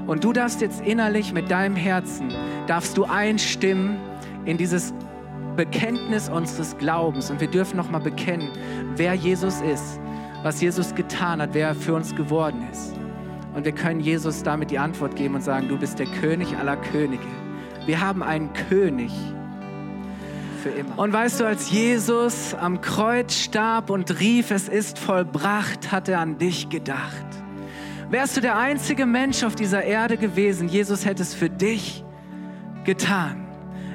Und 0.07 0.23
du 0.23 0.33
darfst 0.33 0.61
jetzt 0.61 0.81
innerlich 0.81 1.31
mit 1.31 1.49
deinem 1.51 1.75
Herzen, 1.75 2.33
darfst 2.67 2.97
du 2.97 3.05
einstimmen 3.05 3.97
in 4.45 4.57
dieses 4.57 4.93
Bekenntnis 5.55 6.29
unseres 6.29 6.77
Glaubens. 6.77 7.29
Und 7.29 7.39
wir 7.39 7.47
dürfen 7.47 7.77
nochmal 7.77 8.01
bekennen, 8.01 8.49
wer 8.95 9.13
Jesus 9.13 9.61
ist, 9.61 9.99
was 10.43 10.59
Jesus 10.59 10.95
getan 10.95 11.41
hat, 11.41 11.51
wer 11.53 11.69
er 11.69 11.75
für 11.75 11.93
uns 11.93 12.15
geworden 12.15 12.67
ist. 12.71 13.00
Und 13.53 13.65
wir 13.65 13.73
können 13.73 13.99
Jesus 13.99 14.43
damit 14.43 14.71
die 14.71 14.79
Antwort 14.79 15.15
geben 15.15 15.35
und 15.35 15.41
sagen, 15.41 15.67
du 15.67 15.77
bist 15.77 15.99
der 15.99 16.05
König 16.05 16.55
aller 16.57 16.77
Könige. 16.77 17.23
Wir 17.85 17.99
haben 17.99 18.23
einen 18.23 18.53
König 18.53 19.11
für 20.61 20.69
immer. 20.69 20.97
Und 20.97 21.11
weißt 21.11 21.39
du, 21.39 21.45
als 21.45 21.71
Jesus 21.71 22.53
am 22.53 22.81
Kreuz 22.81 23.33
starb 23.33 23.89
und 23.89 24.19
rief, 24.19 24.51
es 24.51 24.69
ist 24.69 24.99
vollbracht, 24.99 25.91
hat 25.91 26.07
er 26.07 26.19
an 26.19 26.37
dich 26.37 26.69
gedacht. 26.69 27.25
Wärst 28.09 28.37
du 28.37 28.41
der 28.41 28.57
einzige 28.57 29.05
Mensch 29.05 29.43
auf 29.43 29.55
dieser 29.55 29.83
Erde 29.83 30.17
gewesen, 30.17 30.67
Jesus 30.67 31.05
hätte 31.05 31.23
es 31.23 31.33
für 31.33 31.49
dich 31.49 32.03
getan. 32.83 33.47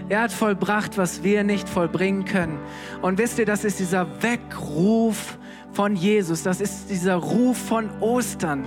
Er 0.08 0.22
hat 0.22 0.32
vollbracht, 0.32 0.96
was 0.98 1.22
wir 1.22 1.44
nicht 1.44 1.68
vollbringen 1.68 2.24
können. 2.24 2.58
Und 3.02 3.18
wisst 3.18 3.38
ihr, 3.38 3.46
das 3.46 3.64
ist 3.64 3.80
dieser 3.80 4.22
Weckruf 4.22 5.38
von 5.76 5.94
Jesus, 5.94 6.42
das 6.42 6.62
ist 6.62 6.88
dieser 6.88 7.16
Ruf 7.16 7.58
von 7.58 7.90
Ostern, 8.00 8.66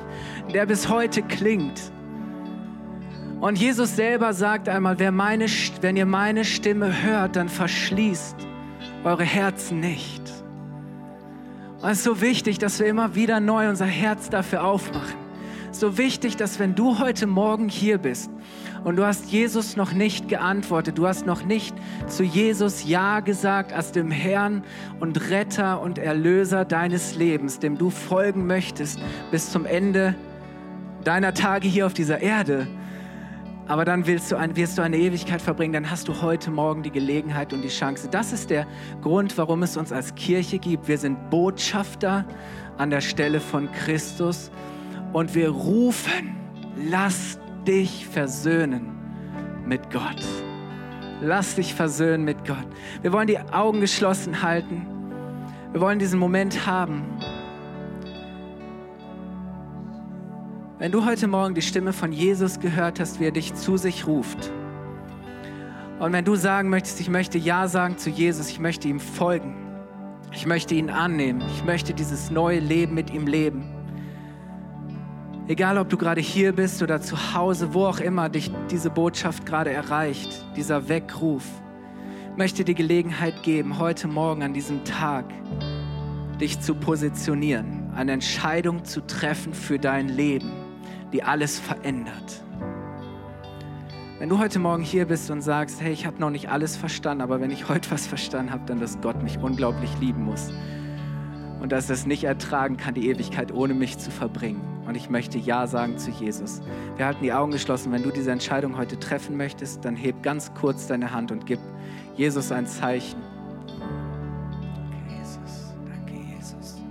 der 0.53 0.67
bis 0.67 0.89
heute 0.89 1.23
klingt. 1.23 1.91
Und 3.41 3.57
Jesus 3.57 3.95
selber 3.95 4.31
sagt 4.31 4.69
einmal, 4.69 4.99
wer 4.99 5.11
meine, 5.11 5.47
wenn 5.81 5.97
ihr 5.97 6.05
meine 6.05 6.45
Stimme 6.45 7.01
hört, 7.01 7.35
dann 7.35 7.49
verschließt 7.49 8.35
eure 9.03 9.23
Herzen 9.23 9.79
nicht. 9.79 10.21
Und 11.81 11.89
es 11.89 11.97
ist 11.97 12.03
so 12.03 12.21
wichtig, 12.21 12.59
dass 12.59 12.79
wir 12.79 12.85
immer 12.85 13.15
wieder 13.15 13.39
neu 13.39 13.69
unser 13.69 13.87
Herz 13.87 14.29
dafür 14.29 14.63
aufmachen. 14.63 15.17
So 15.71 15.97
wichtig, 15.97 16.37
dass 16.37 16.59
wenn 16.59 16.75
du 16.75 16.99
heute 16.99 17.25
Morgen 17.25 17.69
hier 17.69 17.97
bist 17.97 18.29
und 18.83 18.95
du 18.95 19.05
hast 19.05 19.31
Jesus 19.31 19.75
noch 19.75 19.93
nicht 19.93 20.27
geantwortet, 20.27 20.97
du 20.97 21.07
hast 21.07 21.25
noch 21.25 21.43
nicht 21.43 21.75
zu 22.07 22.23
Jesus 22.23 22.85
Ja 22.85 23.19
gesagt 23.19 23.73
als 23.73 23.91
dem 23.91 24.11
Herrn 24.11 24.63
und 24.99 25.29
Retter 25.29 25.81
und 25.81 25.97
Erlöser 25.97 26.65
deines 26.65 27.15
Lebens, 27.15 27.59
dem 27.59 27.77
du 27.77 27.89
folgen 27.89 28.47
möchtest 28.47 28.99
bis 29.31 29.51
zum 29.51 29.65
Ende 29.65 30.15
deiner 31.03 31.33
Tage 31.33 31.67
hier 31.67 31.85
auf 31.85 31.93
dieser 31.93 32.21
Erde, 32.21 32.67
aber 33.69 33.85
dann 33.85 34.07
willst 34.07 34.31
du 34.31 34.35
ein, 34.35 34.55
wirst 34.55 34.79
du 34.79 34.81
eine 34.81 34.97
Ewigkeit 34.97 35.43
verbringen, 35.43 35.73
dann 35.73 35.91
hast 35.91 36.07
du 36.07 36.23
heute 36.23 36.49
Morgen 36.49 36.81
die 36.81 36.89
Gelegenheit 36.89 37.53
und 37.53 37.61
die 37.61 37.69
Chance. 37.69 38.07
Das 38.09 38.33
ist 38.33 38.49
der 38.49 38.65
Grund, 39.03 39.37
warum 39.37 39.61
es 39.61 39.77
uns 39.77 39.91
als 39.91 40.15
Kirche 40.15 40.57
gibt. 40.57 40.87
Wir 40.87 40.97
sind 40.97 41.29
Botschafter 41.29 42.25
an 42.79 42.89
der 42.89 43.01
Stelle 43.01 43.39
von 43.39 43.71
Christus 43.71 44.49
und 45.13 45.35
wir 45.35 45.49
rufen, 45.49 46.35
lass 46.89 47.37
dich 47.67 48.07
versöhnen 48.07 48.91
mit 49.65 49.91
Gott. 49.91 50.23
Lass 51.21 51.55
dich 51.55 51.73
versöhnen 51.73 52.23
mit 52.23 52.45
Gott. 52.45 52.67
Wir 53.01 53.11
wollen 53.11 53.27
die 53.27 53.39
Augen 53.39 53.81
geschlossen 53.81 54.41
halten. 54.41 54.85
Wir 55.71 55.81
wollen 55.81 55.99
diesen 55.99 56.19
Moment 56.19 56.65
haben. 56.65 57.03
Wenn 60.77 60.91
du 60.91 61.05
heute 61.05 61.27
Morgen 61.27 61.55
die 61.55 61.61
Stimme 61.61 61.91
von 61.91 62.13
Jesus 62.13 62.59
gehört 62.59 62.99
hast, 62.99 63.19
wie 63.19 63.25
er 63.25 63.31
dich 63.31 63.53
zu 63.53 63.77
sich 63.77 64.07
ruft, 64.07 64.51
und 65.99 66.13
wenn 66.13 66.23
du 66.23 66.35
sagen 66.35 66.69
möchtest, 66.69 67.01
ich 67.01 67.09
möchte 67.09 67.37
Ja 67.37 67.67
sagen 67.67 67.97
zu 67.97 68.09
Jesus, 68.09 68.49
ich 68.49 68.59
möchte 68.59 68.87
ihm 68.87 69.01
folgen, 69.01 69.69
Ich 70.31 70.45
möchte 70.45 70.75
ihn 70.75 70.89
annehmen. 70.89 71.41
Ich 71.55 71.63
möchte 71.63 71.93
dieses 71.93 72.29
neue 72.29 72.59
Leben 72.59 72.93
mit 72.93 73.09
ihm 73.09 73.25
leben. 73.25 73.78
Egal, 75.49 75.79
ob 75.79 75.89
du 75.89 75.97
gerade 75.97 76.21
hier 76.21 76.53
bist 76.53 76.83
oder 76.83 77.01
zu 77.01 77.33
Hause, 77.33 77.73
wo 77.73 77.87
auch 77.87 77.99
immer 77.99 78.29
dich 78.29 78.51
diese 78.69 78.91
Botschaft 78.91 79.47
gerade 79.47 79.71
erreicht, 79.71 80.45
dieser 80.55 80.89
Weckruf, 80.89 81.43
möchte 82.37 82.63
die 82.63 82.75
Gelegenheit 82.75 83.41
geben, 83.41 83.79
heute 83.79 84.07
Morgen 84.07 84.43
an 84.43 84.53
diesem 84.53 84.83
Tag 84.83 85.25
dich 86.39 86.59
zu 86.59 86.75
positionieren, 86.75 87.89
eine 87.95 88.11
Entscheidung 88.11 88.85
zu 88.85 89.01
treffen 89.07 89.55
für 89.55 89.79
dein 89.79 90.07
Leben, 90.07 90.51
die 91.13 91.23
alles 91.23 91.59
verändert. 91.59 92.43
Wenn 94.19 94.29
du 94.29 94.37
heute 94.37 94.59
Morgen 94.59 94.83
hier 94.83 95.07
bist 95.07 95.31
und 95.31 95.41
sagst, 95.41 95.81
hey, 95.81 95.91
ich 95.91 96.05
habe 96.05 96.19
noch 96.19 96.29
nicht 96.29 96.51
alles 96.51 96.77
verstanden, 96.77 97.23
aber 97.23 97.41
wenn 97.41 97.49
ich 97.49 97.67
heute 97.67 97.89
was 97.89 98.05
verstanden 98.05 98.51
habe, 98.51 98.65
dann, 98.67 98.79
dass 98.79 99.01
Gott 99.01 99.23
mich 99.23 99.39
unglaublich 99.39 99.89
lieben 99.99 100.25
muss 100.25 100.53
und 101.59 101.71
dass 101.71 101.89
es 101.89 102.05
nicht 102.05 102.25
ertragen 102.25 102.77
kann, 102.77 102.93
die 102.93 103.09
Ewigkeit 103.09 103.51
ohne 103.51 103.73
mich 103.73 103.97
zu 103.97 104.11
verbringen. 104.11 104.78
Und 104.89 104.95
ich 104.95 105.07
möchte 105.11 105.37
Ja 105.37 105.67
sagen 105.67 105.99
zu 105.99 106.09
Jesus. 106.09 106.63
Wir 106.97 107.05
halten 107.05 107.21
die 107.21 107.31
Augen 107.31 107.51
geschlossen. 107.51 107.91
Wenn 107.91 108.01
du 108.01 108.09
diese 108.09 108.31
Entscheidung 108.31 108.75
heute 108.75 108.99
treffen 108.99 109.37
möchtest, 109.37 109.85
dann 109.85 109.95
heb 109.95 110.23
ganz 110.23 110.51
kurz 110.55 110.87
deine 110.87 111.11
Hand 111.11 111.31
und 111.31 111.45
gib 111.45 111.59
Jesus 112.15 112.51
ein 112.51 112.65
Zeichen. 112.65 113.21
Danke, 113.67 115.15
Jesus. 115.15 115.75
Danke, 115.87 116.13
Jesus. 116.35 116.81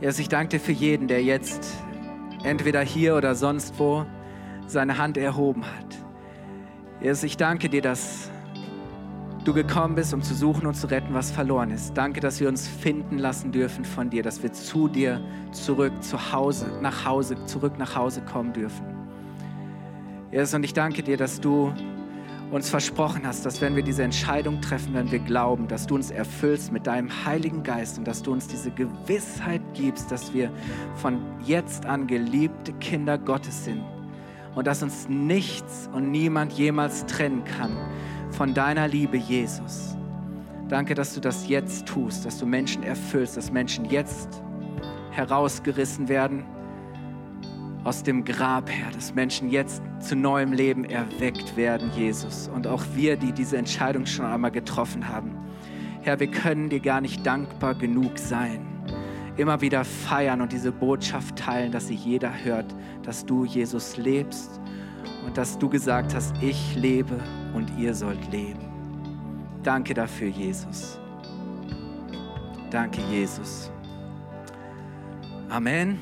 Jesus, 0.00 0.18
ich 0.18 0.28
danke 0.28 0.48
dir 0.48 0.58
für 0.58 0.72
jeden, 0.72 1.06
der 1.06 1.22
jetzt 1.22 1.72
entweder 2.42 2.80
hier 2.80 3.14
oder 3.14 3.36
sonst 3.36 3.78
wo 3.78 4.04
seine 4.66 4.98
Hand 4.98 5.18
erhoben 5.18 5.64
hat. 5.64 5.98
Jesus, 7.00 7.22
ich 7.22 7.36
danke 7.36 7.68
dir, 7.68 7.80
dass 7.80 8.28
du 9.44 9.54
gekommen 9.54 9.94
bist, 9.94 10.12
um 10.12 10.22
zu 10.22 10.34
suchen 10.34 10.66
und 10.66 10.74
zu 10.74 10.86
retten, 10.86 11.14
was 11.14 11.30
verloren 11.30 11.70
ist. 11.70 11.96
Danke, 11.96 12.20
dass 12.20 12.40
wir 12.40 12.48
uns 12.48 12.68
finden 12.68 13.18
lassen 13.18 13.52
dürfen 13.52 13.84
von 13.84 14.10
dir, 14.10 14.22
dass 14.22 14.42
wir 14.42 14.52
zu 14.52 14.88
dir 14.88 15.20
zurück, 15.52 15.92
zu 16.02 16.32
Hause, 16.32 16.66
nach 16.82 17.04
Hause, 17.04 17.36
zurück 17.46 17.78
nach 17.78 17.96
Hause 17.96 18.20
kommen 18.22 18.52
dürfen. 18.52 18.84
Jesus, 20.30 20.54
und 20.54 20.64
ich 20.64 20.74
danke 20.74 21.02
dir, 21.02 21.16
dass 21.16 21.40
du 21.40 21.72
uns 22.50 22.68
versprochen 22.68 23.26
hast, 23.26 23.46
dass 23.46 23.60
wenn 23.60 23.76
wir 23.76 23.82
diese 23.82 24.02
Entscheidung 24.02 24.60
treffen, 24.60 24.92
wenn 24.94 25.10
wir 25.10 25.20
glauben, 25.20 25.68
dass 25.68 25.86
du 25.86 25.94
uns 25.94 26.10
erfüllst 26.10 26.72
mit 26.72 26.86
deinem 26.86 27.08
Heiligen 27.24 27.62
Geist 27.62 27.96
und 27.96 28.06
dass 28.06 28.22
du 28.22 28.32
uns 28.32 28.48
diese 28.48 28.70
Gewissheit 28.72 29.62
gibst, 29.74 30.10
dass 30.10 30.34
wir 30.34 30.50
von 30.96 31.18
jetzt 31.44 31.86
an 31.86 32.06
geliebte 32.06 32.72
Kinder 32.74 33.18
Gottes 33.18 33.64
sind 33.64 33.82
und 34.56 34.66
dass 34.66 34.82
uns 34.82 35.08
nichts 35.08 35.88
und 35.92 36.10
niemand 36.10 36.52
jemals 36.52 37.06
trennen 37.06 37.44
kann 37.44 37.76
von 38.30 38.54
deiner 38.54 38.88
Liebe, 38.88 39.16
Jesus. 39.16 39.96
Danke, 40.68 40.94
dass 40.94 41.14
du 41.14 41.20
das 41.20 41.48
jetzt 41.48 41.86
tust, 41.86 42.24
dass 42.24 42.38
du 42.38 42.46
Menschen 42.46 42.82
erfüllst, 42.82 43.36
dass 43.36 43.50
Menschen 43.50 43.86
jetzt 43.86 44.42
herausgerissen 45.10 46.08
werden 46.08 46.44
aus 47.82 48.02
dem 48.02 48.24
Grab 48.24 48.70
her, 48.70 48.88
dass 48.92 49.14
Menschen 49.14 49.50
jetzt 49.50 49.82
zu 50.00 50.14
neuem 50.14 50.52
Leben 50.52 50.84
erweckt 50.84 51.56
werden, 51.56 51.90
Jesus. 51.96 52.48
Und 52.48 52.66
auch 52.66 52.84
wir, 52.94 53.16
die 53.16 53.32
diese 53.32 53.56
Entscheidung 53.56 54.06
schon 54.06 54.26
einmal 54.26 54.50
getroffen 54.50 55.08
haben. 55.08 55.34
Herr, 56.02 56.20
wir 56.20 56.30
können 56.30 56.68
dir 56.68 56.80
gar 56.80 57.00
nicht 57.00 57.26
dankbar 57.26 57.74
genug 57.74 58.18
sein. 58.18 58.66
Immer 59.36 59.60
wieder 59.60 59.84
feiern 59.84 60.40
und 60.40 60.52
diese 60.52 60.72
Botschaft 60.72 61.36
teilen, 61.36 61.72
dass 61.72 61.88
sie 61.88 61.94
jeder 61.94 62.32
hört, 62.44 62.66
dass 63.02 63.24
du, 63.24 63.44
Jesus, 63.44 63.96
lebst 63.96 64.60
und 65.24 65.36
dass 65.36 65.58
du 65.58 65.68
gesagt 65.68 66.14
hast, 66.14 66.34
ich 66.42 66.74
lebe 66.76 67.18
und 67.54 67.70
ihr 67.78 67.94
sollt 67.94 68.30
leben. 68.32 68.60
Danke 69.62 69.94
dafür, 69.94 70.28
Jesus. 70.28 70.98
Danke, 72.70 73.00
Jesus. 73.10 73.70
Amen. 75.48 75.98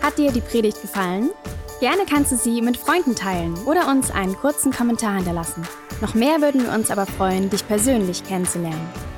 Hat 0.00 0.18
dir 0.18 0.30
die 0.30 0.40
Predigt 0.40 0.80
gefallen? 0.80 1.30
Gerne 1.80 2.02
kannst 2.08 2.30
du 2.30 2.36
sie 2.36 2.62
mit 2.62 2.76
Freunden 2.76 3.16
teilen 3.16 3.54
oder 3.66 3.88
uns 3.88 4.10
einen 4.10 4.36
kurzen 4.36 4.72
Kommentar 4.72 5.16
hinterlassen. 5.16 5.66
Noch 6.00 6.14
mehr 6.14 6.40
würden 6.40 6.62
wir 6.62 6.72
uns 6.72 6.90
aber 6.90 7.04
freuen, 7.04 7.50
dich 7.50 7.66
persönlich 7.66 8.22
kennenzulernen. 8.22 9.13